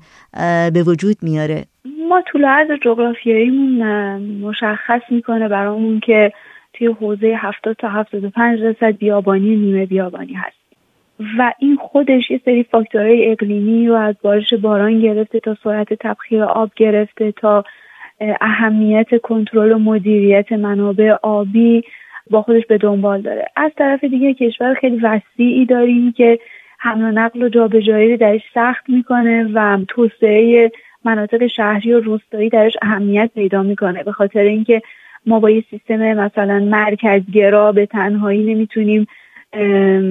به 0.72 0.82
وجود 0.86 1.16
میاره؟ 1.22 1.64
ما 2.08 2.22
طول 2.32 2.44
عرض 2.44 2.70
جغرافیاییمون 2.82 3.82
مشخص 4.40 5.00
می‌کنه 5.10 5.48
برامون 5.48 6.00
که 6.00 6.32
توی 6.72 6.86
حوزه 6.86 7.26
70 7.26 7.76
تا 7.76 7.88
75 7.88 8.60
درصد 8.60 8.96
بیابانی 8.96 9.56
نیمه 9.56 9.86
بیابانی 9.86 10.32
هست. 10.32 10.56
و 11.38 11.52
این 11.58 11.76
خودش 11.76 12.30
یه 12.30 12.40
سری 12.44 12.62
فاکتورهای 12.62 13.30
اقلیمی 13.30 13.86
رو 13.86 13.94
از 13.94 14.14
بارش 14.22 14.54
باران 14.54 15.00
گرفته 15.00 15.40
تا 15.40 15.56
سرعت 15.64 15.94
تبخیر 15.94 16.42
آب 16.42 16.70
گرفته 16.76 17.32
تا 17.32 17.64
اهمیت 18.20 19.20
کنترل 19.22 19.72
و 19.72 19.78
مدیریت 19.78 20.52
منابع 20.52 21.16
آبی 21.22 21.84
با 22.30 22.42
خودش 22.42 22.66
به 22.66 22.78
دنبال 22.78 23.20
داره. 23.20 23.46
از 23.56 23.70
طرف 23.78 24.04
دیگه 24.04 24.34
کشور 24.34 24.74
خیلی 24.74 25.00
وسیعی 25.02 25.66
داریم 25.66 26.12
که 26.12 26.38
حمل 26.78 27.02
و 27.02 27.10
نقل 27.10 27.42
و 27.42 27.48
جابجایی 27.48 28.10
رو 28.10 28.16
درش 28.16 28.40
سخت 28.54 28.90
می‌کنه 28.90 29.50
و 29.54 29.78
توسعه 29.88 30.70
مناطق 31.04 31.46
شهری 31.46 31.92
و 31.92 32.00
روستایی 32.00 32.48
درش 32.48 32.76
اهمیت 32.82 33.30
پیدا 33.34 33.62
می‌کنه. 33.62 34.02
به 34.02 34.12
خاطر 34.12 34.40
اینکه 34.40 34.82
ما 35.26 35.40
با 35.40 35.50
یه 35.50 35.64
سیستم 35.70 36.14
مثلا 36.14 36.58
مرکزگرا 36.58 37.72
به 37.72 37.86
تنهایی 37.86 38.54
نمی‌تونیم 38.54 39.06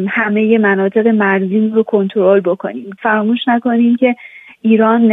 همه 0.07 0.57
مناطق 0.57 1.07
مرزی 1.07 1.67
رو 1.67 1.83
کنترل 1.83 2.39
بکنیم. 2.39 2.89
فراموش 3.01 3.47
نکنیم 3.47 3.95
که 3.95 4.15
ایران 4.65 5.11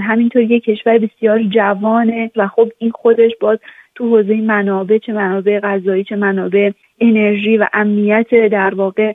همینطور 0.00 0.42
یک 0.42 0.64
کشور 0.64 0.98
بسیار 0.98 1.42
جوانه 1.42 2.30
و 2.36 2.48
خب 2.48 2.68
این 2.78 2.90
خودش 2.90 3.30
باز 3.40 3.58
تو 3.94 4.08
حوزه 4.08 4.34
منابع 4.34 4.98
چه 4.98 5.12
منابع 5.12 5.60
غذایی 5.60 6.04
چه 6.04 6.16
منابع 6.16 6.70
انرژی 7.00 7.56
و 7.56 7.66
امنیت 7.72 8.48
در 8.48 8.74
واقع 8.74 9.12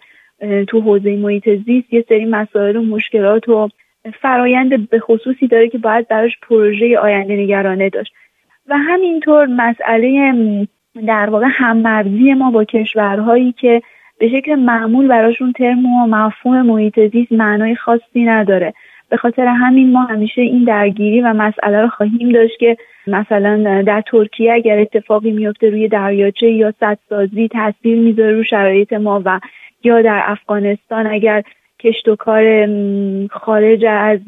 تو 0.68 0.82
حوزه 0.82 1.18
محیط 1.18 1.50
زیست 1.66 1.94
یه 1.94 2.06
سری 2.10 2.26
مسائل 2.26 2.76
و 2.76 2.82
مشکلات 2.82 3.50
و 3.50 3.70
فرایند 4.22 4.90
به 4.90 5.00
خصوصی 5.00 5.48
داره 5.48 5.70
که 5.70 5.78
باید 5.78 6.08
براش 6.08 6.40
پروژه 6.50 7.00
آینده 7.00 7.36
نگرانه 7.36 7.90
داشت. 7.90 8.14
و 8.68 8.78
همینطور 8.78 9.46
مسئله 9.46 10.68
در 11.08 11.30
واقع 11.30 11.48
هممرزی 11.50 12.34
ما 12.34 12.52
با 12.52 12.64
کشورهایی 12.64 13.52
که 13.52 13.82
به 14.20 14.30
شکل 14.30 14.56
معمول 14.56 15.08
براشون 15.08 15.54
ترم 15.54 15.86
و 15.86 16.08
مفهوم 16.08 16.62
محیط 16.62 17.00
زیست 17.12 17.32
معنای 17.32 17.76
خاصی 17.76 18.24
نداره. 18.24 18.74
به 19.12 19.18
خاطر 19.18 19.46
همین 19.46 19.92
ما 19.92 20.04
همیشه 20.04 20.42
این 20.42 20.64
درگیری 20.64 21.22
و 21.22 21.34
مسئله 21.34 21.82
رو 21.82 21.88
خواهیم 21.88 22.30
داشت 22.30 22.60
که 22.60 22.78
مثلا 23.08 23.84
در 23.88 24.04
ترکیه 24.08 24.54
اگر 24.54 24.80
اتفاقی 24.80 25.32
میفته 25.32 25.70
روی 25.70 25.88
دریاچه 25.88 26.50
یا 26.50 26.74
سدسازی 26.80 27.48
تاثیر 27.48 28.00
می‌ذاره 28.00 28.32
رو 28.32 28.44
شرایط 28.44 28.94
ما 28.94 29.22
و 29.26 29.40
یا 29.84 30.02
در 30.02 30.22
افغانستان 30.26 31.08
اگر 31.08 31.44
کشت 31.80 32.08
و 32.08 32.16
کار 32.16 32.70
خارج 33.32 33.86
از 33.86 34.20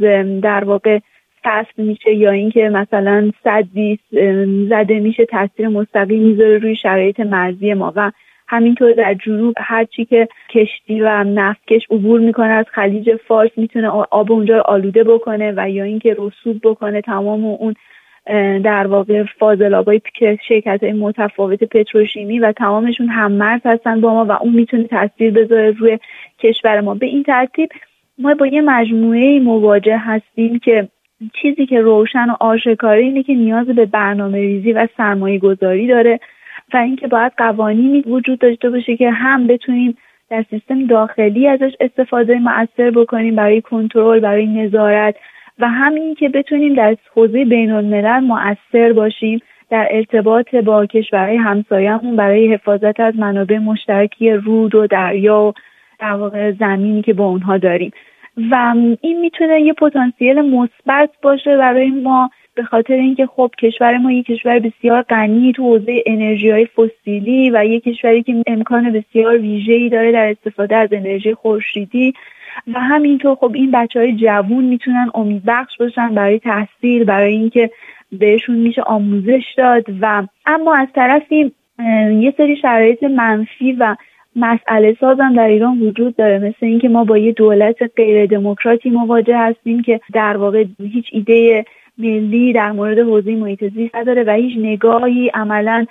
در 0.41 0.63
واقع 0.63 0.99
فصل 1.43 1.83
میشه 1.83 2.13
یا 2.13 2.31
اینکه 2.31 2.69
مثلا 2.69 3.31
صدی 3.43 3.99
زده 4.69 4.99
میشه 4.99 5.25
تاثیر 5.25 5.67
مستقیم 5.67 6.23
می‌ذاره 6.23 6.57
روی 6.57 6.75
شرایط 6.75 7.19
مرزی 7.19 7.73
ما 7.73 7.93
و 7.95 8.11
همینطور 8.53 8.93
در 8.93 9.13
جنوب 9.13 9.55
هرچی 9.57 10.05
که 10.05 10.27
کشتی 10.49 11.01
و 11.01 11.23
نفتکش 11.23 11.81
عبور 11.91 12.19
می‌کنه 12.19 12.53
از 12.53 12.65
خلیج 12.71 13.15
فارس 13.27 13.51
می‌تونه 13.57 13.87
آب 13.89 14.31
اونجا 14.31 14.57
رو 14.57 14.63
آلوده 14.65 15.03
بکنه 15.03 15.53
و 15.57 15.69
یا 15.69 15.83
اینکه 15.83 16.15
رسوب 16.19 16.59
بکنه 16.63 17.01
تمام 17.01 17.45
اون 17.45 17.73
در 18.63 18.87
واقع 18.87 19.23
فاضلابای 19.39 20.01
شرکت 20.47 20.83
های 20.83 20.93
متفاوت 20.93 21.63
پتروشیمی 21.63 22.39
و 22.39 22.51
تمامشون 22.51 23.07
هم 23.07 23.31
مرز 23.31 23.61
هستن 23.65 24.01
با 24.01 24.13
ما 24.13 24.25
و 24.25 24.31
اون 24.31 24.53
می‌تونه 24.53 24.83
تاثیر 24.83 25.31
بذاره 25.31 25.71
روی 25.71 25.99
کشور 26.39 26.81
ما. 26.81 26.93
به 26.95 27.05
این 27.05 27.23
ترتیب 27.23 27.69
ما 28.17 28.33
با 28.33 28.47
یه 28.47 28.61
مجموعه 28.61 29.39
مواجه 29.39 29.97
هستیم 29.97 30.59
که 30.59 30.87
چیزی 31.41 31.65
که 31.65 31.81
روشن 31.81 32.29
و 32.29 32.35
آشکاره 32.39 33.01
اینه 33.01 33.23
که 33.23 33.33
نیاز 33.33 33.67
به 33.67 33.85
برنامه 33.85 34.37
ریزی 34.37 34.73
و 34.73 34.87
سرمایه 34.97 35.39
گذاری 35.39 35.87
داره. 35.87 36.19
و 36.73 36.77
اینکه 36.77 37.07
باید 37.07 37.31
قوانینی 37.37 38.01
وجود 38.01 38.39
داشته 38.39 38.69
باشه 38.69 38.97
که 38.97 39.11
هم 39.11 39.47
بتونیم 39.47 39.97
در 40.29 40.45
سیستم 40.49 40.87
داخلی 40.87 41.47
ازش 41.47 41.71
استفاده 41.79 42.39
مؤثر 42.39 42.91
بکنیم 42.91 43.35
برای 43.35 43.61
کنترل 43.61 44.19
برای 44.19 44.47
نظارت 44.47 45.15
و 45.59 45.69
همین 45.69 46.15
که 46.15 46.29
بتونیم 46.29 46.73
در 46.73 46.97
حوزه 47.15 47.45
بین 47.45 47.71
الملل 47.71 48.19
مؤثر 48.19 48.93
باشیم 48.93 49.39
در 49.69 49.87
ارتباط 49.91 50.55
با 50.55 50.85
کشورهای 50.85 51.35
همسایهمون 51.35 52.15
برای 52.15 52.53
حفاظت 52.53 52.99
از 52.99 53.15
منابع 53.15 53.57
مشترکی 53.57 54.31
رود 54.31 54.75
و 54.75 54.87
دریا 54.87 55.41
و 55.41 55.53
در 55.99 56.13
واقع 56.13 56.51
زمینی 56.51 57.01
که 57.01 57.13
با 57.13 57.25
اونها 57.25 57.57
داریم. 57.57 57.91
و 58.51 58.75
این 59.01 59.19
می‌تونه 59.19 59.61
یه 59.61 59.73
پتانسیل 59.73 60.41
مثبت 60.41 61.09
باشه 61.21 61.57
برای 61.57 61.89
ما 61.89 62.29
به 62.55 62.63
خاطر 62.63 62.93
اینکه 62.93 63.25
خب 63.25 63.51
کشور 63.59 63.97
ما 63.97 64.11
یک 64.11 64.25
کشور 64.25 64.59
بسیار 64.59 65.01
غنی 65.01 65.51
تو 65.51 65.63
حوزه 65.63 66.03
انرژی 66.05 66.49
های 66.49 66.65
فسیلی 66.65 67.49
و 67.49 67.65
یک 67.65 67.83
کشوری 67.83 68.23
که 68.23 68.43
امکان 68.47 68.91
بسیار 68.91 69.37
ویژه‌ای 69.37 69.89
داره 69.89 70.11
در 70.11 70.29
استفاده 70.29 70.75
از 70.75 70.89
انرژی 70.91 71.33
خورشیدی 71.33 72.13
و 72.73 72.79
همینطور 72.79 73.35
خب 73.35 73.51
این 73.55 73.71
بچه 73.71 73.99
های 73.99 74.15
جوون 74.15 74.63
می‌تونن 74.63 75.09
امیدبخش 75.13 75.77
باشن 75.77 76.15
برای 76.15 76.39
تحصیل 76.39 77.03
برای 77.03 77.33
اینکه 77.33 77.69
بهشون 78.11 78.55
میشه 78.55 78.81
آموزش 78.81 79.43
داد 79.57 79.83
و 80.01 80.27
اما 80.45 80.75
از 80.75 80.87
طرفی 80.95 81.51
یه 82.19 82.33
سری 82.37 82.57
شرایط 82.57 83.03
منفی 83.03 83.71
و 83.71 83.95
مسئله 84.35 84.97
سازم 84.99 85.33
در 85.35 85.47
ایران 85.47 85.79
وجود 85.79 86.15
داره 86.15 86.39
مثل 86.39 86.65
اینکه 86.65 86.89
ما 86.89 87.03
با 87.03 87.17
یه 87.17 87.31
دولت 87.31 87.75
غیر 87.95 88.25
دموکراتی 88.25 88.89
مواجه 88.89 89.37
هستیم 89.37 89.81
که 89.81 89.99
در 90.13 90.37
واقع 90.37 90.65
هیچ 90.79 91.05
ایده 91.11 91.65
ملی 91.97 92.53
در 92.53 92.71
مورد 92.71 92.99
حوزه 92.99 93.35
محیط 93.35 93.73
زیست 93.73 93.95
نداره 93.95 94.23
و 94.23 94.31
هیچ 94.31 94.57
نگاهی 94.57 95.29
عملا 95.33 95.85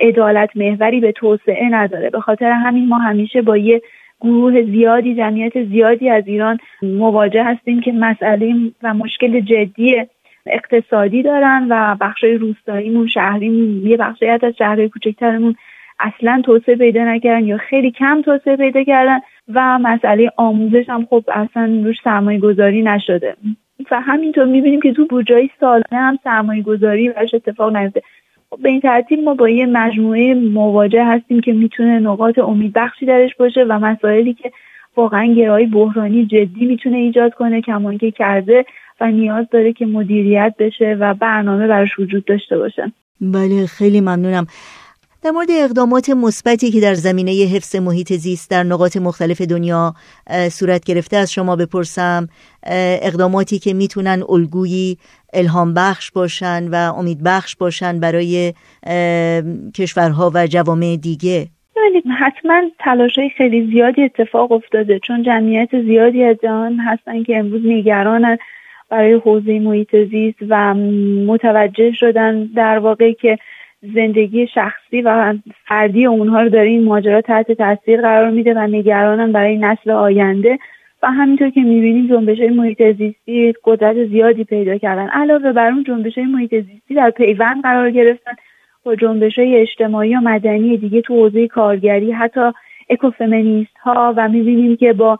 عدالت 0.00 0.56
محوری 0.56 1.00
به 1.00 1.12
توسعه 1.12 1.68
نداره. 1.70 2.10
به 2.10 2.20
خاطر 2.20 2.50
همین 2.50 2.88
ما 2.88 2.98
همیشه 2.98 3.42
با 3.42 3.56
یه 3.56 3.82
گروه 4.20 4.62
زیادی 4.62 5.14
جمعیت 5.14 5.64
زیادی 5.64 6.10
از 6.10 6.24
ایران 6.26 6.58
مواجه 6.82 7.44
هستیم 7.44 7.80
که 7.80 7.92
مسئله 7.92 8.54
و 8.82 8.94
مشکل 8.94 9.40
جدی 9.40 10.06
اقتصادی 10.46 11.22
دارن 11.22 11.66
و 11.70 11.96
بخش 12.00 12.24
روستاییمون 12.24 13.06
شهریمون 13.06 13.86
یه 13.86 13.96
بخشی 13.96 14.26
از 14.26 14.40
شهرهای 14.58 14.88
کوچکترمون 14.88 15.54
اصلا 16.00 16.42
توسعه 16.44 16.76
پیدا 16.76 17.04
نکردن 17.04 17.44
یا 17.44 17.56
خیلی 17.56 17.90
کم 17.90 18.22
توسعه 18.22 18.56
پیدا 18.56 18.84
کردن 18.84 19.18
و 19.54 19.78
مسئله 19.78 20.30
آموزش 20.36 20.88
هم 20.88 21.06
خب 21.10 21.24
اصلا 21.28 21.80
روش 21.84 21.96
سرمایه 22.04 22.38
گذاری 22.38 22.82
نشده. 22.82 23.36
و 23.90 24.00
همینطور 24.00 24.44
می‌بینیم 24.44 24.80
که 24.80 24.92
تو 24.92 25.06
بودجه 25.06 25.50
سالانه 25.60 25.84
هم 25.92 26.18
سرمایه 26.24 26.62
گذاری 26.62 27.08
براش 27.08 27.34
اتفاق 27.34 27.76
نیفته. 27.76 28.02
خب 28.50 28.58
به 28.62 28.68
این 28.68 28.80
ترتیب 28.80 29.20
ما 29.20 29.34
با 29.34 29.48
یه 29.48 29.66
مجموعه 29.66 30.34
مواجه 30.34 31.04
هستیم 31.04 31.40
که 31.40 31.52
می‌تونه 31.52 31.98
نقاط 31.98 32.38
امیدبخشی 32.38 33.06
درش 33.06 33.34
باشه 33.34 33.64
و 33.64 33.78
مسائلی 33.78 34.34
که 34.34 34.52
واقعا 34.96 35.26
گرایی 35.26 35.66
بحرانی 35.66 36.26
جدی 36.26 36.66
می‌تونه 36.66 36.96
ایجاد 36.96 37.34
کنه 37.34 37.60
کمان 37.60 37.98
که 37.98 38.10
کرده 38.10 38.64
و 39.00 39.10
نیاز 39.10 39.46
داره 39.50 39.72
که 39.72 39.86
مدیریت 39.86 40.54
بشه 40.58 40.96
و 41.00 41.14
برنامه 41.14 41.66
براش 41.66 41.98
وجود 41.98 42.24
داشته 42.24 42.58
باشه. 42.58 42.92
بله 43.20 43.66
خیلی 43.66 44.00
ممنونم. 44.00 44.46
در 45.22 45.30
مورد 45.30 45.48
اقدامات 45.50 46.10
مثبتی 46.10 46.70
که 46.70 46.80
در 46.80 46.94
زمینه 46.94 47.30
حفظ 47.30 47.76
محیط 47.76 48.12
زیست 48.12 48.50
در 48.50 48.62
نقاط 48.62 48.96
مختلف 48.96 49.40
دنیا 49.40 49.94
صورت 50.50 50.84
گرفته 50.84 51.16
از 51.16 51.32
شما 51.32 51.56
بپرسم 51.56 52.28
اقداماتی 53.02 53.58
که 53.58 53.74
می‌تونن 53.74 54.22
الگویی 54.28 54.98
الهام 55.32 55.74
بخش 55.74 56.10
باشن 56.10 56.68
و 56.68 56.74
امید 56.74 57.22
بخش 57.24 57.56
باشن 57.56 58.00
برای 58.00 58.52
کشورها 59.74 60.30
و 60.34 60.46
جوامع 60.46 60.96
دیگه؟ 61.02 61.46
حتما 62.18 62.62
تلاش 62.78 63.18
های 63.18 63.30
خیلی 63.30 63.70
زیادی 63.72 64.02
اتفاق 64.02 64.52
افتاده. 64.52 64.98
چون 64.98 65.22
جمعیت 65.22 65.82
زیادی 65.82 66.24
از 66.24 66.36
جهان 66.42 66.76
هستن 66.76 67.22
که 67.22 67.38
امروز 67.38 67.62
نگرانن 67.64 68.38
برای 68.90 69.12
حوزه 69.12 69.58
محیط 69.58 69.96
زیست 70.10 70.38
و 70.48 70.74
متوجه 71.26 71.92
شدن 71.92 72.44
در 72.44 72.78
واقع 72.78 73.12
که 73.12 73.38
زندگی 73.82 74.46
شخصی 74.46 75.02
و 75.02 75.34
فردی 75.68 76.06
اونها 76.06 76.42
رو 76.42 76.48
داره 76.48 76.68
این 76.68 76.84
ماجرا 76.84 77.20
تحت 77.20 77.52
تاثیر 77.52 78.00
قرار 78.00 78.30
میده 78.30 78.54
و 78.54 78.66
نگرانن 78.66 79.32
برای 79.32 79.58
نسل 79.58 79.90
آینده. 79.90 80.58
و 81.02 81.06
همینطور 81.10 81.50
که 81.50 81.60
می‌بینیم 81.60 82.06
جنبش 82.06 82.38
های 82.38 82.50
محیط 82.50 82.82
زیستی 82.82 83.54
قدرت 83.64 84.06
زیادی 84.06 84.44
پیدا 84.44 84.78
کردن. 84.78 85.08
علاوه 85.08 85.52
بر 85.52 85.70
اون 85.70 85.84
جنبش 85.84 86.18
های 86.18 86.26
محیط 86.26 86.54
زیستی 86.54 86.94
در 86.94 87.10
پیوند 87.10 87.62
قرار 87.62 87.90
گرفتن 87.90 88.32
با 88.84 88.94
جنبش 88.94 89.38
های 89.38 89.56
اجتماعی 89.56 90.16
و 90.16 90.20
مدنی 90.20 90.76
دیگه 90.76 91.00
تو 91.00 91.14
حوزه 91.14 91.48
کارگری. 91.48 92.12
حتی 92.12 92.40
اکوفمینیست 92.90 93.78
ها 93.82 94.14
و 94.16 94.28
می‌بینیم 94.28 94.76
که 94.76 94.92
با 94.92 95.18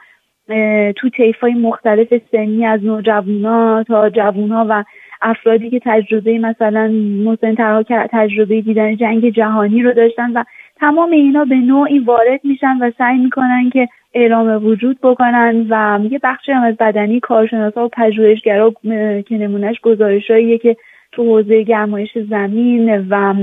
تو 0.97 1.09
طیف 1.17 1.45
مختلف 1.45 2.15
سنی 2.33 2.67
از 2.67 2.85
نوجوانا 2.85 3.83
تا 3.83 4.11
جوونا 4.11 4.67
و 4.69 4.85
افرادی 5.23 5.71
که 5.71 5.81
تجربه 5.85 6.39
مثلا 6.39 6.89
مسنترها 7.25 7.83
تجربه 7.83 8.61
دیدن 8.61 8.97
جنگ 8.97 9.31
جهانی 9.31 9.83
رو 9.83 9.93
داشتن 9.93 10.33
و 10.33 10.45
تمام 10.77 11.11
اینا 11.11 11.45
به 11.45 11.57
نوعی 11.57 11.99
وارد 11.99 12.41
میشن 12.45 12.79
و 12.81 12.91
سعی 12.99 13.19
می‌کنن 13.19 13.71
که 13.71 13.89
اعلام 14.15 14.67
وجود 14.67 14.99
بکنن 15.03 15.67
و 15.71 16.01
یه 16.11 16.21
بخشی 16.23 16.53
هم 16.53 16.63
از 16.63 16.77
بدنی 16.77 17.21
کارشناسا 17.21 17.85
و 17.85 17.89
پژوهشگرا 17.89 18.75
که 19.27 19.39
نمونهش 19.39 19.81
گزارشهاییه 19.81 20.59
که 20.59 20.77
تو 21.13 21.23
حوزه 21.25 21.63
گرمایش 21.63 22.19
زمین 22.31 23.09
و 23.09 23.35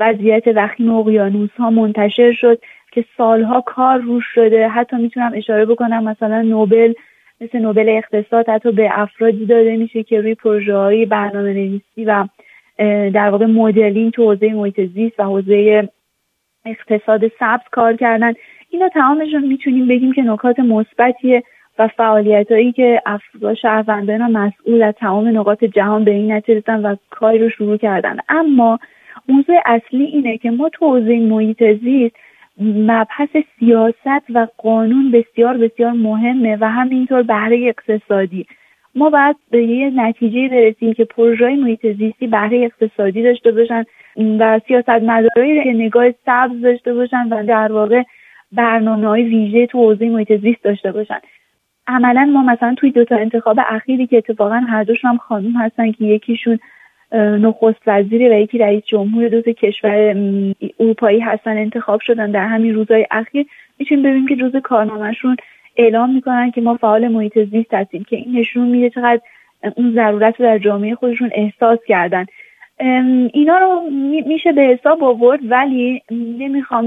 وضعیت 0.00 0.44
وخیم 0.56 0.92
اقیانوس 0.92 1.50
ها 1.58 1.70
منتشر 1.70 2.32
شد 2.32 2.60
که 2.92 3.04
سالها 3.16 3.60
کار 3.60 3.98
روش 3.98 4.24
شده. 4.34 4.68
حتی 4.68 4.96
می‌تونم 4.96 5.32
اشاره 5.34 5.64
بکنم 5.64 6.04
مثلا 6.04 6.42
نوبل 6.42 6.92
مثل 7.40 7.58
نوبل 7.58 7.88
اقتصاد 7.88 8.48
حتی 8.48 8.72
به 8.72 8.88
افرادی 8.92 9.46
داده 9.46 9.76
میشه 9.76 10.02
که 10.02 10.20
روی 10.20 10.34
پروژه 10.34 10.76
های 10.76 11.06
برنامه 11.06 11.52
نویسی 11.52 12.04
و 12.04 12.26
در 13.10 13.30
واقع 13.30 13.46
مدلینگ 13.46 14.12
تو 14.12 14.22
حوزه 14.22 14.52
محیط 14.52 14.80
زیست 14.80 15.20
و 15.20 15.22
حوزه 15.22 15.88
اقتصاد 16.64 17.28
سبز 17.40 17.62
کار 17.70 17.96
کردن. 17.96 18.32
اینا 18.70 18.88
تمامشون 18.88 19.46
می‌تونیم 19.46 19.88
بگیم 19.88 20.12
که 20.12 20.22
نکات 20.22 20.60
مثبتیه 20.60 21.42
و 21.78 21.88
فعالیت 21.88 22.52
هایی 22.52 22.72
که 22.72 23.02
افراد 23.06 23.54
شهروندان 23.54 24.32
مسئول 24.32 24.82
از 24.82 24.94
تمام 24.94 25.38
نقاط 25.38 25.64
جهان 25.64 26.04
به 26.04 26.10
این 26.10 26.32
نتیجه 26.32 26.72
و 26.72 26.96
کاری 27.10 27.38
رو 27.38 27.50
شروع 27.50 27.76
کردن. 27.76 28.16
اما 28.28 28.78
موضوع 29.28 29.56
اصلی 29.66 30.04
اینه 30.04 30.38
که 30.38 30.50
ما 30.50 30.68
تو 30.68 30.86
حوزه 30.86 31.18
محیط 31.20 31.62
زیست 31.62 32.16
مبحث 32.60 33.36
سیاست 33.58 34.24
و 34.34 34.46
قانون 34.58 35.10
بسیار 35.10 35.56
بسیار 35.58 35.92
مهمه 35.92 36.56
و 36.60 36.70
همینطور 36.70 37.22
بهره 37.22 37.68
اقتصادی. 37.68 38.46
ما 38.94 39.10
باید 39.10 39.36
به 39.50 39.64
یه 39.64 39.90
نتیجه 39.90 40.48
برسیم 40.48 40.94
که 40.94 41.04
پروژه 41.04 41.56
محیط 41.56 41.86
زیستی 41.86 42.26
بهره 42.26 42.64
اقتصادی 42.64 43.22
داشته 43.22 43.52
باشن 43.52 43.84
و 44.16 44.60
سیاست 44.68 44.88
مدارایی 44.88 45.64
که 45.64 45.72
نگاه 45.72 46.10
سبز 46.26 46.60
داشته 46.62 46.94
باشن 46.94 47.28
و 47.30 47.46
در 47.46 47.72
واقع 47.72 48.02
برنامه 48.52 49.08
های 49.08 49.22
ویژه 49.22 49.66
تو 49.66 49.78
حوزه 49.78 50.08
محیط 50.08 50.32
زیست 50.40 50.62
داشته 50.64 50.92
باشن. 50.92 51.18
عملا 51.86 52.24
ما 52.24 52.42
مثلا 52.42 52.74
توی 52.74 52.90
دو 52.90 53.04
تا 53.04 53.16
انتخاب 53.16 53.56
اخیری 53.68 54.06
که 54.06 54.16
اتفاقا 54.16 54.54
هر 54.68 54.84
دوشون 54.84 55.10
هم 55.10 55.16
خانوم 55.16 55.52
هستن 55.52 55.92
که 55.92 56.04
یکیشون 56.04 56.58
نخست 57.14 57.82
وزیری 57.86 58.28
و 58.28 58.32
یکی 58.32 58.58
رئیس 58.58 58.84
جمهور 58.84 59.28
دو 59.28 59.42
کشور 59.42 60.16
اروپایی 60.80 61.20
هستن 61.20 61.56
انتخاب 61.56 62.00
شدن 62.00 62.30
در 62.30 62.46
همین 62.46 62.74
روزهای 62.74 63.06
اخیر. 63.10 63.46
می‌تونیم 63.78 64.04
ببینیم 64.04 64.28
که 64.28 64.36
جزء 64.36 64.60
کارنامهشون 64.60 65.36
اعلام 65.76 66.14
می‌کنن 66.14 66.50
که 66.50 66.60
ما 66.60 66.76
فعال 66.76 67.08
محیط 67.08 67.38
زیست 67.38 67.74
هستیم 67.74 68.04
که 68.04 68.16
این 68.16 68.38
نشون 68.38 68.68
میده 68.68 68.90
چقدر 68.90 69.20
اون 69.76 69.92
ضرورت 69.94 70.40
رو 70.40 70.46
در 70.46 70.58
جامعه 70.58 70.94
خودشون 70.94 71.30
احساس 71.34 71.78
کردن. 71.88 72.26
اینا 73.32 73.58
رو 73.58 73.90
میشه 74.26 74.52
به 74.52 74.62
حساب 74.62 75.04
آورد 75.04 75.40
ولی 75.42 76.02
نمی‌خوام 76.10 76.86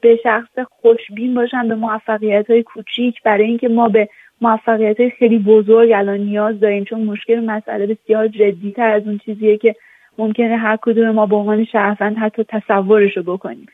به 0.00 0.18
شخص 0.22 0.58
خوشبین 0.82 1.34
باشم 1.34 1.68
به 1.68 1.74
موفقیت 1.74 2.50
های 2.50 2.62
کوچیک 2.62 3.22
برای 3.22 3.44
اینکه 3.44 3.68
ما 3.68 3.88
به 3.88 4.08
موفقیت 4.44 5.08
خیلی 5.08 5.38
بزرگ 5.38 5.92
الان 5.92 6.20
نیاز 6.20 6.60
داریم. 6.60 6.84
چون 6.84 7.04
مشکل 7.04 7.40
مسئله 7.40 7.86
بسیار 7.86 8.28
جدیتر 8.28 8.88
از 8.88 9.06
اون 9.06 9.18
چیزیه 9.18 9.56
که 9.56 9.74
ممکنه 10.18 10.56
هر 10.56 10.78
کدوم 10.82 11.10
ما 11.10 11.26
به 11.26 11.36
عنوان 11.36 11.64
شهروند 11.64 12.16
حتی 12.16 12.44
تصورش 12.48 13.16
رو 13.16 13.22
بکنیم. 13.22 13.66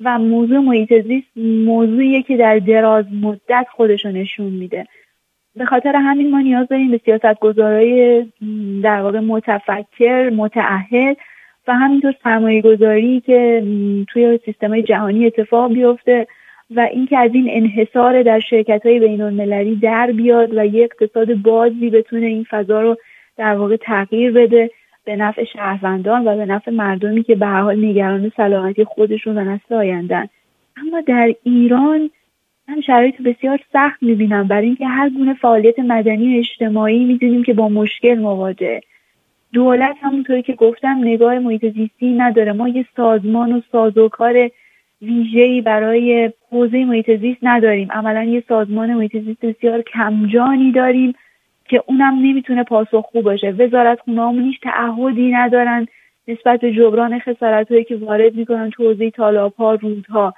و 0.00 0.18
موضوع 0.18 0.58
محیط 0.58 1.02
زیست 1.02 1.36
موضوعیه 1.66 2.22
که 2.22 2.36
در 2.36 2.58
دراز 2.58 3.04
مدت 3.22 3.66
خودش 3.76 4.06
نشون 4.06 4.52
میده. 4.52 4.86
به 5.56 5.64
خاطر 5.64 5.96
همین 5.96 6.30
ما 6.30 6.40
نیاز 6.40 6.68
داریم 6.68 6.90
به 6.90 7.00
سیاست 7.04 7.40
گذارای 7.40 8.22
در 8.82 9.00
واقع 9.00 9.20
متفکر 9.20 10.30
متعهد 10.36 11.16
و 11.68 11.74
همینطور 11.74 12.14
سرمایه 12.24 12.62
گذاری 12.62 13.20
که 13.20 13.62
توی 14.08 14.38
سیستم 14.44 14.80
جهانی 14.80 15.26
اتفاق 15.26 15.72
بیفته 15.72 16.26
و 16.76 16.80
اینکه 16.80 17.18
از 17.18 17.30
این 17.34 17.46
انحصار 17.50 18.22
در 18.22 18.40
شرکت 18.40 18.86
های 18.86 19.00
بین 19.00 19.20
المللی 19.20 19.76
در 19.76 20.12
بیاد 20.12 20.54
و 20.56 20.66
یک 20.66 20.90
اقتصاد 20.92 21.34
بازی 21.34 21.90
بتونه 21.90 22.26
این 22.26 22.46
فضا 22.50 22.80
رو 22.80 22.96
در 23.36 23.54
واقع 23.54 23.76
تغییر 23.76 24.32
بده 24.32 24.70
به 25.04 25.16
نفع 25.16 25.44
شهروندان 25.44 26.28
و 26.28 26.36
به 26.36 26.46
نفع 26.46 26.70
مردمی 26.70 27.22
که 27.22 27.34
به 27.34 27.46
حال 27.46 27.84
نگران 27.84 28.32
سلامتی 28.36 28.84
خودشون 28.84 29.38
و 29.38 29.44
نسل 29.44 29.74
آیندن 29.74 30.26
اما 30.76 31.00
در 31.00 31.34
ایران 31.42 32.10
من 32.68 32.80
شرایط 32.80 33.22
بسیار 33.22 33.58
سخت 33.72 34.02
می‌بینم. 34.02 34.48
برای 34.48 34.66
اینکه 34.66 34.86
هر 34.86 35.08
گونه 35.08 35.34
فعالیت 35.34 35.78
مدنی 35.78 36.36
و 36.36 36.38
اجتماعی 36.38 37.04
می‌دونیم 37.04 37.42
که 37.42 37.54
با 37.54 37.68
مشکل 37.68 38.14
مواجهه 38.14 38.80
دولت 39.52 39.96
همونطوری 40.02 40.42
که 40.42 40.52
گفتم 40.52 40.98
نگاه 41.00 41.38
محیط 41.38 41.74
زیستی 41.74 42.14
نداره. 42.14 42.52
ما 42.52 42.68
یه 42.68 42.86
سازمان 42.96 43.52
و 43.52 43.60
سازوکار 43.72 44.50
ویژه‌ای 45.02 45.60
برای 45.60 46.32
حوزه 46.50 46.84
محیط 46.84 47.10
زیست 47.10 47.38
نداریم. 47.42 47.92
عملا 47.92 48.22
یه 48.22 48.44
سازمان 48.48 48.94
محیط 48.94 49.16
زیست 49.16 49.44
بسیار 49.44 49.82
کمجانی 49.82 50.72
داریم 50.72 51.14
که 51.68 51.82
اونم 51.86 52.14
نمی‌تونه 52.14 52.64
پاسخگو 52.64 53.22
باشه. 53.22 53.50
وزارت 53.50 54.00
خونه 54.00 54.42
هیچ 54.42 54.60
تعهدی 54.60 55.30
ندارن 55.30 55.86
نسبت 56.28 56.60
به 56.60 56.72
جبران 56.72 57.18
خسارت 57.18 57.72
هایی 57.72 57.84
که 57.84 57.96
وارد 57.96 58.34
می‌کنن 58.34 58.70
تو 58.70 58.84
حوزه 58.84 59.10
تالاب 59.10 59.54
ها 59.54 59.74
رودها. 59.74 60.34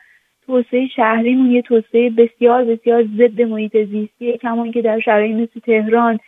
توسعه 0.46 0.86
شهریمون 0.86 1.50
یه 1.50 1.62
توسعه 1.62 2.11
بسیار 2.11 2.64
بسیار 2.64 3.04
ضد 3.18 3.42
محیط 3.42 3.76
زیستیه 3.76 4.36
کمان 4.36 4.72
که 4.72 4.82
در 4.82 5.00
شرایط 5.00 5.36
مثل 5.36 5.61
تهران 5.61 6.18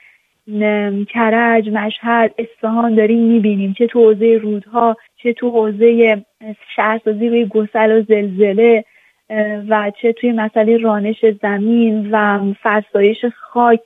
کرج 1.08 1.68
مشهد 1.68 2.34
اصفهان 2.38 2.94
داریم 2.94 3.22
می‌بینیم. 3.22 3.74
چه 3.78 3.86
تو 3.86 4.00
حوزه 4.00 4.38
رودها 4.42 4.96
چه 5.16 5.32
تو 5.32 5.50
حوزه 5.50 6.16
شهرسازی 6.76 7.28
روی 7.28 7.46
گسل 7.46 7.98
و 7.98 8.02
زلزله 8.02 8.84
و 9.68 9.92
چه 10.02 10.12
توی 10.12 10.32
مسئله 10.32 10.76
رانش 10.76 11.24
زمین 11.42 12.08
و 12.10 12.40
فرسایش 12.62 13.24
خاک 13.24 13.80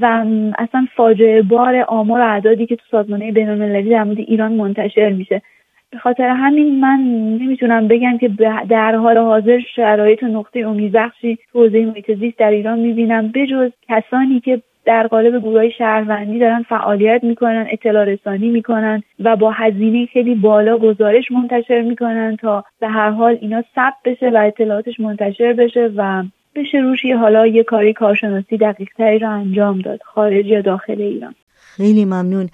و 0.00 0.24
اصلا 0.58 0.86
فاجعه 0.96 1.42
بار 1.42 1.84
آمار 1.88 2.20
و 2.20 2.24
اعدادی 2.24 2.66
که 2.66 2.76
تو 2.76 2.82
سازمانه 2.90 3.32
بین 3.32 3.48
المللی 3.48 3.90
در 3.90 4.04
مورد 4.04 4.18
ایران 4.18 4.52
منتشر 4.52 5.10
میشه. 5.10 5.42
به 5.90 5.98
خاطر 5.98 6.28
همین 6.28 6.80
من 6.80 7.00
نمی‌تونم 7.40 7.88
بگم 7.88 8.18
که 8.18 8.30
در 8.68 8.94
حال 8.94 9.18
حاضر 9.18 9.60
شرایط 9.76 10.24
نقطه 10.24 10.60
امیدبخشی 10.60 11.38
تو 11.52 11.58
حوزه 11.58 11.84
محیط 11.84 12.14
زیست 12.14 12.38
در 12.38 12.50
ایران 12.50 12.78
می‌بینم. 12.78 13.28
بجز 13.28 13.70
کسانی 13.88 14.40
که 14.40 14.62
در 14.84 15.06
قالب 15.06 15.38
گروه 15.40 15.68
شهروندی 15.68 16.38
دارن 16.38 16.62
فعالیت 16.62 17.24
می‌کنن 17.24 17.66
اطلاع 17.70 18.04
رسانی 18.04 18.48
می‌کنن 18.48 19.02
و 19.20 19.36
با 19.36 19.50
هزینه 19.50 20.06
خیلی 20.06 20.34
بالا 20.34 20.78
گزارش 20.78 21.30
منتشر 21.30 21.82
می‌کنن 21.82 22.36
تا 22.36 22.64
به 22.80 22.88
هر 22.88 23.10
حال 23.10 23.38
اینا 23.40 23.64
ثبت 23.74 23.94
بشه 24.04 24.30
و 24.30 24.36
اطلاعاتش 24.36 25.00
منتشر 25.00 25.52
بشه 25.52 25.90
و 25.96 26.24
بشه 26.54 26.78
روش 26.78 27.04
یه 27.04 27.16
حالا 27.16 27.46
یه 27.46 27.62
کاری 27.62 27.92
کارشناسی 27.92 28.56
دقیق 28.56 28.88
تری 28.96 29.18
رو 29.18 29.30
انجام 29.30 29.80
داد 29.80 30.00
خارج 30.02 30.46
یا 30.46 30.60
داخل 30.60 31.00
ایران. 31.00 31.34
خیلی 31.76 32.04
ممنون. 32.04 32.48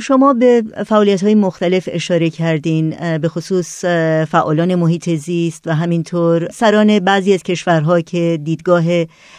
شما 0.00 0.34
به 0.34 0.62
فعالیت 0.86 1.22
های 1.22 1.34
مختلف 1.34 1.88
اشاره 1.92 2.30
کردین 2.30 3.18
به 3.18 3.28
خصوص 3.28 3.84
فعالان 4.30 4.74
محیط 4.74 5.10
زیست 5.10 5.66
و 5.66 5.74
همینطور 5.74 6.48
سران 6.50 6.98
بعضی 6.98 7.34
از 7.34 7.42
کشورها 7.42 8.00
که 8.00 8.38
دیدگاه 8.44 8.84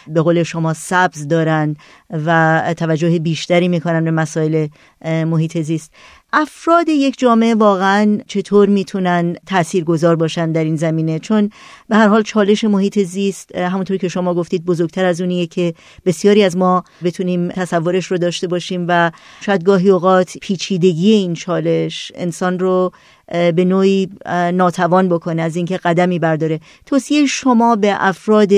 به 0.08 0.22
قول 0.22 0.42
شما 0.42 0.74
سبز 0.74 1.28
دارن 1.28 1.76
و 2.10 2.74
توجه 2.76 3.18
بیشتری 3.18 3.68
می‌کنن 3.68 4.04
به 4.04 4.10
مسائل 4.10 4.66
محیط 5.04 5.58
زیست. 5.58 5.92
افراد 6.32 6.88
یک 6.88 7.18
جامعه 7.18 7.54
واقعا 7.54 8.18
چطور 8.26 8.68
می‌تونن 8.68 9.36
تأثیر 9.46 9.84
گذار 9.84 10.16
باشن 10.16 10.52
در 10.52 10.64
این 10.64 10.76
زمینه؟ 10.76 11.18
چون 11.18 11.50
به 11.88 11.96
هر 11.96 12.08
حال 12.08 12.22
چالش 12.22 12.64
محیط 12.64 12.98
زیست 12.98 13.56
همونطور 13.56 13.96
که 13.96 14.08
شما 14.08 14.34
گفتید 14.34 14.64
بزرگتر 14.64 15.04
از 15.04 15.20
اونیه 15.20 15.46
که 15.46 15.74
بسیاری 16.04 16.42
از 16.42 16.56
ما 16.56 16.84
بتونیم 17.04 17.48
تصورش 17.48 18.06
رو 18.06 18.18
داشته 18.18 18.46
باشیم 18.46 18.86
و 18.88 19.10
شاید 19.40 19.64
گاهی 19.64 19.90
اوقات 19.90 20.38
پیچیدگی 20.38 21.12
این 21.12 21.34
چالش 21.34 22.12
انسان 22.14 22.58
رو 22.58 22.92
به 23.30 23.64
نوعی 23.64 24.08
ناتوان 24.52 25.08
بکنه 25.08 25.42
از 25.42 25.56
اینکه 25.56 25.76
قدمی 25.76 26.18
برداره. 26.18 26.60
توصیه 26.86 27.26
شما 27.26 27.76
به 27.76 27.96
افراد 27.98 28.50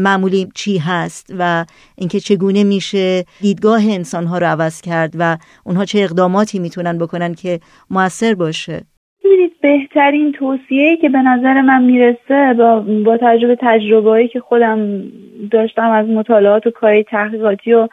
معمولی 0.00 0.48
چی 0.54 0.78
هست 0.78 1.34
و 1.38 1.64
اینکه 1.98 2.20
چگونه 2.20 2.64
میشه 2.64 3.24
دیدگاه 3.40 3.82
انسانها 3.90 4.38
رو 4.38 4.46
عوض 4.46 4.80
کرد 4.80 5.14
و 5.18 5.36
اونها 5.64 5.84
چه 5.84 5.98
اقداماتی 5.98 6.58
می‌تونن 6.58 6.98
بکنن 6.98 7.34
که 7.34 7.60
موثر 7.90 8.34
باشه؟ 8.34 8.80
ببینید 9.24 9.52
بهترین 9.62 10.32
توصیه 10.32 10.96
که 10.96 11.08
به 11.08 11.18
نظر 11.18 11.60
من 11.60 11.82
می‌رسه 11.82 12.54
با, 12.58 12.80
با 13.04 13.16
تجربه 13.16 13.56
تجربه 13.60 14.28
که 14.28 14.40
خودم 14.40 15.02
داشتم 15.50 15.90
از 15.90 16.06
مطالعات 16.06 16.66
و 16.66 16.70
کاری 16.70 17.04
تحقیقاتی 17.04 17.72
و 17.72 17.88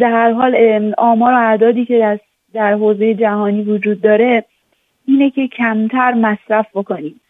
در 0.00 0.10
هر 0.10 0.32
حال 0.32 0.54
آمار 0.98 1.32
و 1.32 1.36
اعدادی 1.36 1.84
که 1.84 1.98
در, 1.98 2.18
در 2.54 2.72
حوزه 2.72 3.14
جهانی 3.14 3.62
وجود 3.62 4.00
داره 4.00 4.44
اینه 5.06 5.30
که 5.30 5.48
کمتر 5.48 6.14
مصرف 6.14 6.66
بکنیم. 6.74 7.20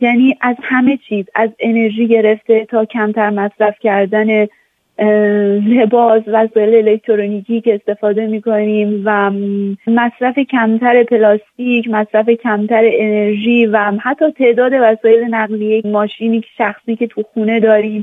یعنی 0.00 0.36
از 0.40 0.56
همه 0.62 0.98
چیز 1.08 1.24
از 1.34 1.50
انرژی 1.60 2.08
گرفته 2.08 2.64
تا 2.64 2.84
کمتر 2.84 3.30
مصرف 3.30 3.78
کردن 3.80 4.46
لباس 5.66 6.22
وسایل 6.26 6.88
الکترونیکی 6.88 7.60
که 7.60 7.74
استفاده 7.74 8.26
می‌کنیم 8.26 9.02
و 9.04 9.30
مصرف 9.86 10.38
کمتر 10.38 11.02
پلاستیک 11.02 11.88
مصرف 11.88 12.28
کمتر 12.30 12.82
انرژی 12.84 13.66
و 13.66 13.92
حتی 14.02 14.32
تعداد 14.32 14.72
وسایل 14.72 15.24
نقلیه 15.24 15.82
ماشینی 15.84 16.42
شخصی 16.58 16.96
که 16.96 17.06
تو 17.06 17.22
خونه 17.22 17.60
داریم 17.60 18.02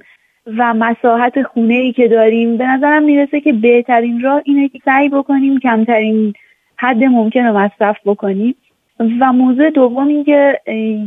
و 0.57 0.73
مساحت 0.73 1.43
خونه 1.43 1.73
ای 1.73 1.91
که 1.93 2.07
داریم 2.07 2.57
به 2.57 2.67
نظرم 2.67 3.03
می‌رسه 3.03 3.41
که 3.41 3.53
بهترین 3.53 4.21
راه 4.21 4.41
اینه 4.45 4.69
که 4.69 4.79
سعی 4.85 5.09
بکنیم 5.09 5.59
کمترین 5.59 6.33
حد 6.75 7.03
ممکن 7.03 7.45
رو 7.45 7.57
مصرف 7.57 7.97
بکنیم. 8.05 8.55
و 8.99 9.33
موضوع 9.33 9.69
دوم 9.69 10.07
اینکه 10.07 10.59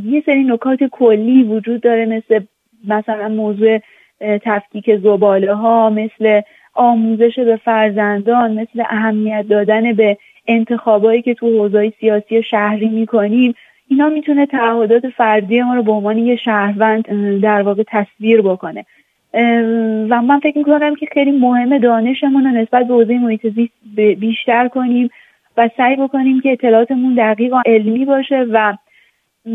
یه 0.05 0.23
سری 0.27 0.45
نکات 0.45 0.85
کلی 0.85 1.43
وجود 1.43 1.81
داره 1.81 2.07
مثل 2.07 2.41
مثلا 2.85 3.29
موضوع 3.29 3.79
تفکیک 4.21 4.97
زباله 4.97 5.55
ها 5.55 5.91
مثل 5.91 6.41
آموزش 6.75 7.39
به 7.39 7.57
فرزندان 7.57 8.53
مثل 8.53 8.83
اهمیت 8.91 9.45
دادن 9.49 9.93
به 9.93 10.17
انتخابایی 10.47 11.23
که 11.23 11.35
تو 11.35 11.47
حوزه 11.47 11.93
سیاسی 12.01 12.43
شهری 12.43 12.89
می‌کنیم. 12.89 13.55
اینا 13.89 14.09
می‌تونه 14.09 14.47
تعهدات 14.47 15.09
فردی 15.09 15.63
ما 15.63 15.75
رو 15.75 15.83
به 15.83 15.93
عنوان 15.93 16.19
یه 16.19 16.37
شهروند 16.37 17.05
در 17.43 17.63
واقع 17.63 17.83
تصویر 17.87 18.43
بکنه. 18.43 18.85
و 20.11 20.23
من 20.23 20.41
فکر 20.41 20.59
می‌کنم 20.59 20.95
که 20.95 21.07
خیلی 21.13 21.31
مهمه 21.31 21.79
دانشمون 21.79 22.45
رو 22.45 22.51
نسبت 22.51 22.87
به 22.87 22.95
حوزه 22.95 23.19
محیط 23.19 23.47
زیست 23.47 23.97
بیشتر 24.21 24.69
کنیم. 24.69 25.11
و 25.57 25.71
سعی 25.77 25.97
بکنیم 25.97 26.41
که 26.41 26.53
اطلاعاتمون 26.53 27.15
دقیق 27.15 27.55
و 27.55 27.63
علمی 27.67 28.05
باشه 28.05 28.47
و 28.53 28.77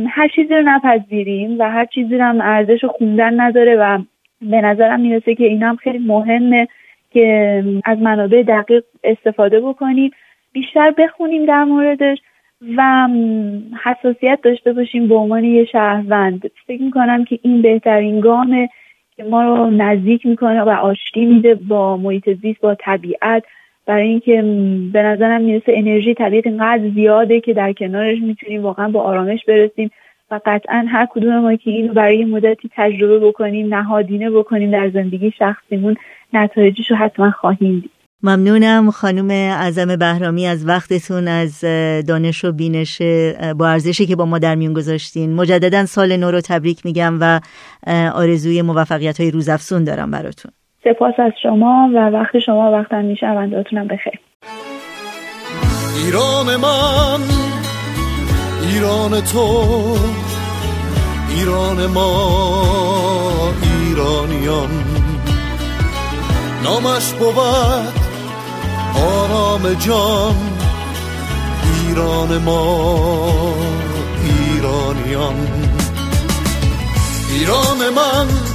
هر 0.07 0.27
چیزی 0.27 0.55
رو 0.55 0.61
نپذیریم 0.61 1.59
و 1.59 1.71
هر 1.71 1.85
چیزی 1.85 2.17
رو 2.17 2.23
هم 2.23 2.41
ارزش 2.41 2.85
خوندن 2.85 3.41
نداره 3.41 3.75
و 3.75 3.99
به 4.41 4.61
نظرم 4.61 4.99
می‌رسه 4.99 5.35
که 5.35 5.43
این 5.43 5.63
هم 5.63 5.75
خیلی 5.75 5.99
مهمه 5.99 6.67
که 7.11 7.63
از 7.85 7.97
منابع 7.97 8.43
دقیق 8.43 8.83
استفاده 9.03 9.59
بکنیم 9.59 10.11
بیشتر 10.53 10.91
بخونیم 10.97 11.45
در 11.45 11.63
موردش 11.63 12.17
و 12.77 13.07
حساسیت 13.83 14.39
داشته 14.43 14.73
باشیم 14.73 15.07
به 15.07 15.15
عنوان 15.15 15.43
یه 15.43 15.65
شهروند. 15.65 16.51
فکر 16.67 16.81
می‌کنم 16.81 17.25
که 17.25 17.39
این 17.41 17.61
بهترین 17.61 18.19
گامه 18.19 18.69
که 19.15 19.23
ما 19.23 19.43
رو 19.43 19.69
نزدیک 19.69 20.25
می‌کنه 20.25 20.61
و 20.61 20.69
آشتی 20.69 21.25
میده 21.25 21.55
با 21.55 21.97
محیط 21.97 22.29
زیست 22.41 22.61
با 22.61 22.75
طبیعت 22.75 23.43
برای 23.87 24.07
اینکه 24.07 24.41
به 24.93 25.03
نظرم 25.03 25.41
می‌رسه 25.41 25.73
انرژی 25.75 26.13
طبیعت 26.13 26.47
اینقدر 26.47 26.89
زیاده 26.95 27.41
که 27.41 27.53
در 27.53 27.73
کنارش 27.73 28.17
می‌تونیم 28.21 28.63
واقعا 28.63 28.89
با 28.89 29.01
آرامش 29.01 29.39
برسیم 29.47 29.91
و 30.31 30.39
قطعا 30.45 30.85
هر 30.89 31.07
کدوم 31.11 31.39
ما 31.39 31.55
که 31.55 31.71
اینو 31.71 31.93
برای 31.93 32.25
مدتی 32.25 32.69
تجربه 32.75 33.19
بکنیم 33.19 33.73
نهادینه 33.73 34.31
بکنیم 34.31 34.71
در 34.71 34.89
زندگی 34.89 35.31
شخصیمون 35.39 35.95
نتایجش 36.33 36.91
رو 36.91 36.97
حتما 36.97 37.31
خواهیم 37.31 37.79
دید. 37.79 37.91
ممنونم 38.23 38.91
خانم 38.91 39.29
اعظم 39.29 39.95
بهرامی 39.95 40.47
از 40.47 40.67
وقتتون 40.67 41.27
از 41.27 41.61
دانش 42.07 42.45
و 42.45 42.51
بینش 42.51 43.01
با 43.57 43.67
ارزشی 43.67 44.05
که 44.05 44.15
با 44.15 44.25
ما 44.25 44.39
در 44.39 44.55
میون 44.55 44.73
گذاشتین. 44.73 45.33
مجددا 45.33 45.85
سال 45.85 46.17
نو 46.17 46.31
رو 46.31 46.41
تبریک 46.41 46.85
میگم 46.85 47.17
و 47.21 47.39
آرزوی 48.13 48.61
موفقیت 48.61 49.21
های 49.21 49.31
روزافزون 49.31 49.83
دارم 49.83 50.11
براتون. 50.11 50.51
سپاس 50.83 51.13
از 51.17 51.31
شما 51.43 51.89
و 51.93 51.97
وقت 51.97 52.39
شما 52.39 52.71
وقت 52.71 52.93
همیشه 52.93 53.27
بخیر. 53.89 54.19
ایران 56.05 56.55
من 56.55 57.19
ایران 58.61 59.21
تو 59.21 59.97
ایران 61.29 61.85
ما 61.85 63.53
ایرانیان. 63.63 64.69
نامش 66.63 67.13
بود 67.13 67.93
آرام 68.95 69.73
جان 69.73 70.35
ایران 71.87 72.37
ما 72.37 73.53
ایرانیان. 74.23 75.47
ایران 77.29 77.89
من 77.95 78.50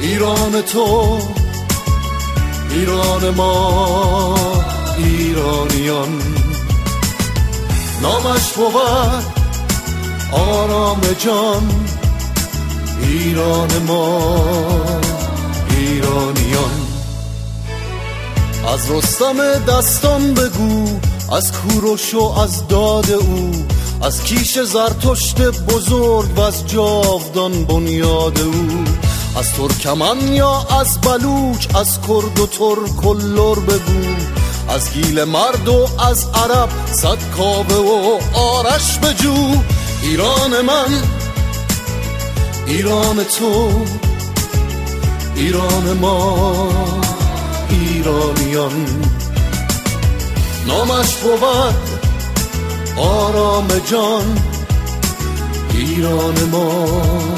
ایران 0.00 0.62
تو 0.62 1.18
ایران 2.70 3.30
ما 3.30 4.34
ایرانیان. 4.96 6.22
نامش 8.02 8.52
بود 8.52 9.24
آرام 10.32 11.00
جان 11.18 11.86
ایران 13.02 13.68
ما 13.86 14.32
ایرانیان. 15.70 16.88
از 18.74 18.90
رستم 18.90 19.64
دستان 19.68 20.34
بگو 20.34 20.98
از 21.32 21.52
کوروش 21.52 22.14
و 22.14 22.22
از 22.22 22.68
داد 22.68 23.10
او 23.10 23.50
از 24.02 24.22
کیش 24.22 24.58
زرتشت 24.58 25.40
بزرگ 25.40 26.38
و 26.38 26.40
از 26.40 26.66
جاودان 26.66 27.64
بنیاد 27.64 28.40
او. 28.40 28.84
از 29.36 29.52
ترکمن 29.52 30.32
یا 30.32 30.66
از 30.80 31.00
بلوچ 31.00 31.74
از 31.74 32.00
کرد 32.00 32.38
و 32.38 32.46
ترک 32.46 33.04
و 33.06 33.14
لر 33.14 33.54
بگو 33.54 34.14
از 34.68 34.92
گیل 34.92 35.24
مرد 35.24 35.68
و 35.68 35.88
از 35.98 36.26
عرب 36.34 36.68
صد 36.92 37.18
کابه 37.36 37.76
و 37.76 38.18
آرش 38.34 38.98
بجو 38.98 39.62
ایران 40.02 40.60
من 40.60 41.02
ایران 42.66 43.24
تو 43.24 43.70
ایران 45.34 45.92
ما 45.92 46.68
ایرانیان. 47.70 48.86
نامش 50.66 51.14
بود 51.14 51.76
آرام 52.96 53.68
جان 53.90 54.38
ایران 55.74 56.44
ما. 56.52 57.37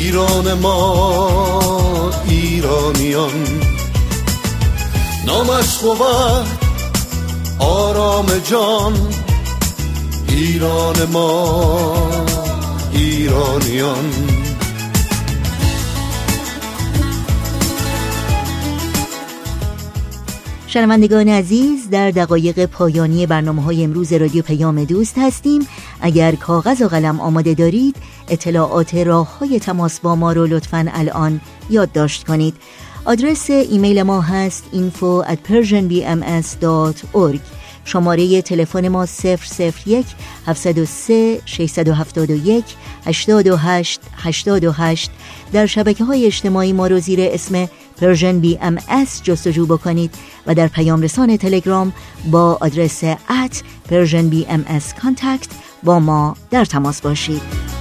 ایران 0.00 0.54
ما 0.54 2.10
ایرانیان. 2.28 3.30
نامش 5.26 5.78
بود 5.78 6.46
آرام 7.58 8.26
جان. 8.50 8.92
ایران 10.28 10.96
ما 11.12 12.22
ایرانیان. 12.92 14.10
شنوندگان 20.66 21.28
عزیز 21.28 21.90
در 21.90 22.10
دقایق 22.10 22.64
پایانی 22.64 23.26
برنامه 23.26 23.62
های 23.62 23.84
امروز 23.84 24.12
رادیو 24.12 24.42
پیام 24.42 24.84
دوست 24.84 25.18
هستیم. 25.18 25.66
اگر 26.00 26.34
کاغذ 26.34 26.82
و 26.82 26.88
قلم 26.88 27.20
آماده 27.20 27.54
دارید 27.54 27.96
اطلاعات 28.30 28.94
راه 28.94 29.38
های 29.38 29.60
تماس 29.60 30.00
با 30.00 30.14
ما 30.14 30.32
رو 30.32 30.46
لطفا 30.46 30.86
الان 30.92 31.40
یادداشت 31.70 32.26
کنید. 32.26 32.54
آدرس 33.04 33.50
ایمیل 33.50 34.02
ما 34.02 34.20
هست 34.20 34.64
info 34.72 35.24
at 35.26 35.38
persianbms.org 35.48 37.40
شماره 37.84 38.42
تلفن 38.42 38.88
ما 38.88 39.06
001 39.86 40.06
703 40.46 41.40
671 41.44 42.64
828 43.06 44.00
828 44.16 45.10
در 45.52 45.66
شبکه 45.66 46.04
های 46.04 46.26
اجتماعی 46.26 46.72
ما 46.72 46.86
رو 46.86 47.00
زیر 47.00 47.20
اسم 47.20 47.68
PersianBMS 48.00 48.78
جستجو 49.22 49.66
بکنید 49.66 50.14
و 50.46 50.54
در 50.54 50.68
پیام 50.68 51.02
رسان 51.02 51.36
تلگرام 51.36 51.92
با 52.30 52.58
آدرس 52.60 53.04
at 53.04 53.62
Persian 53.90 54.28
BM 54.28 54.64
contact 55.02 55.48
با 55.82 55.98
ما 55.98 56.36
در 56.50 56.64
تماس 56.64 57.00
باشید. 57.00 57.79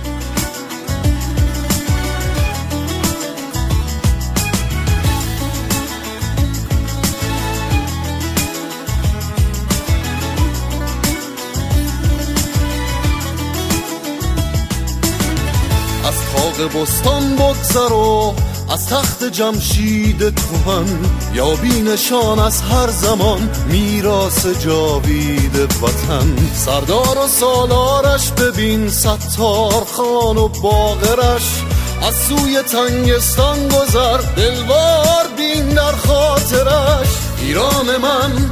بستان 16.68 17.36
بگذر 17.36 17.94
و 17.94 18.34
از 18.70 18.88
تخت 18.88 19.24
جمشید 19.24 20.18
کهن 20.20 20.86
یا 21.34 21.54
نشان 21.94 22.40
از 22.40 22.62
هر 22.62 22.88
زمان 22.88 23.50
میراس 23.72 24.46
جاوید 24.48 25.56
وطن. 25.56 26.36
سردار 26.54 27.18
و 27.26 27.28
سالارش 27.28 28.32
ببین 28.32 28.90
ستار 28.90 29.86
خان 29.92 30.38
و 30.38 30.48
باغرش 30.48 31.64
از 32.02 32.16
سوی 32.16 32.62
تنگستان 32.62 33.68
گذر. 33.68 34.18
دلوار 34.18 35.28
بین 35.38 35.70
در 35.70 35.96
خاطرش. 35.96 37.08
ایران 37.42 37.98
من 38.02 38.52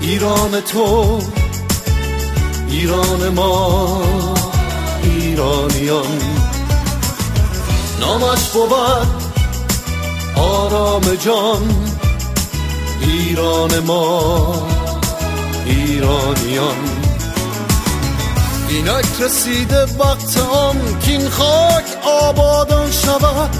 ایران 0.00 0.60
تو 0.60 1.18
ایران 2.70 3.28
ما 3.28 4.02
ایرانیان. 5.02 6.37
نامش 8.00 8.48
بود 8.48 8.72
آرام 10.36 11.14
جان 11.14 11.94
ایران 13.00 13.78
ما 13.78 14.62
ایرانیان. 15.66 16.76
اینک 18.68 19.20
رسیده 19.20 19.82
وقت 19.82 20.38
آن 20.38 20.98
کین 21.00 21.28
خاک 21.30 21.84
آبادان 22.04 22.90
شود 22.90 23.50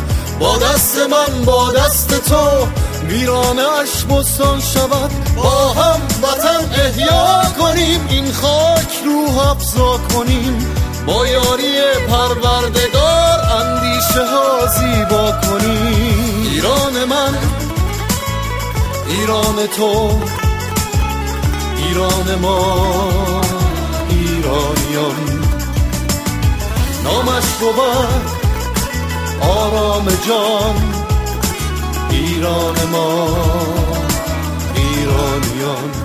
با 0.41 0.59
دست 0.59 0.99
من 0.99 1.45
با 1.45 1.72
دست 1.72 2.28
تو 2.28 2.66
ویرانش 3.09 4.05
بستان 4.11 4.61
شود. 4.61 5.11
با 5.36 5.72
هم 5.72 6.01
وطن 6.22 6.82
احیا 6.84 7.43
کنیم 7.61 8.07
این 8.11 8.32
خاک 8.32 8.89
روح 9.05 9.49
افزا 9.51 9.99
کنیم. 10.14 10.66
با 11.07 11.26
یاری 11.26 11.72
پروردگار 12.09 13.08
اندیشه 13.39 14.24
ها 14.32 14.66
زیبا 14.66 15.32
کنیم 15.32 16.43
ایران 16.43 17.05
من 17.05 17.34
ایران 19.09 19.66
تو 19.76 20.11
ایران 21.76 22.34
ما 22.43 23.41
ایرانیان. 24.11 25.41
نامش 27.05 27.45
بود 27.61 27.74
آرام 29.41 30.05
جان. 30.26 30.76
ایران 32.11 32.76
ما 32.93 33.28
ایرانیان. 34.74 35.98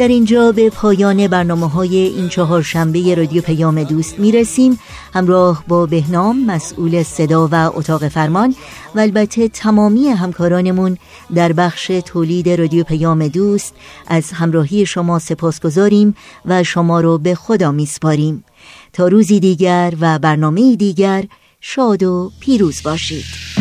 در 0.00 0.08
اینجا 0.08 0.52
به 0.52 0.70
پایان 0.70 1.28
برنامه 1.28 1.68
های 1.68 1.96
این 1.96 2.28
چهار 2.28 2.62
شنبه 2.62 3.14
رادیو 3.14 3.42
پیام 3.42 3.84
دوست 3.84 4.18
می 4.18 4.32
رسیم 4.32 4.78
همراه 5.14 5.64
با 5.68 5.86
بهنام 5.86 6.44
مسئول 6.46 7.02
صدا 7.02 7.48
و 7.52 7.54
اتاق 7.54 8.08
فرمان 8.08 8.54
و 8.94 9.00
البته 9.00 9.48
تمامی 9.48 10.08
همکارانمون 10.08 10.98
در 11.34 11.52
بخش 11.52 11.86
تولید 11.86 12.48
رادیو 12.48 12.84
پیام 12.84 13.28
دوست 13.28 13.74
از 14.06 14.32
همراهی 14.32 14.86
شما 14.86 15.18
سپاس 15.18 15.60
گذاریم 15.60 16.14
و 16.44 16.62
شما 16.62 17.00
رو 17.00 17.18
به 17.18 17.34
خدا 17.34 17.72
میسپاریم. 17.72 18.44
تا 18.92 19.08
روزی 19.08 19.40
دیگر 19.40 19.94
و 20.00 20.18
برنامه 20.18 20.76
دیگر 20.76 21.24
شاد 21.60 22.02
و 22.02 22.30
پیروز 22.40 22.82
باشید. 22.82 23.59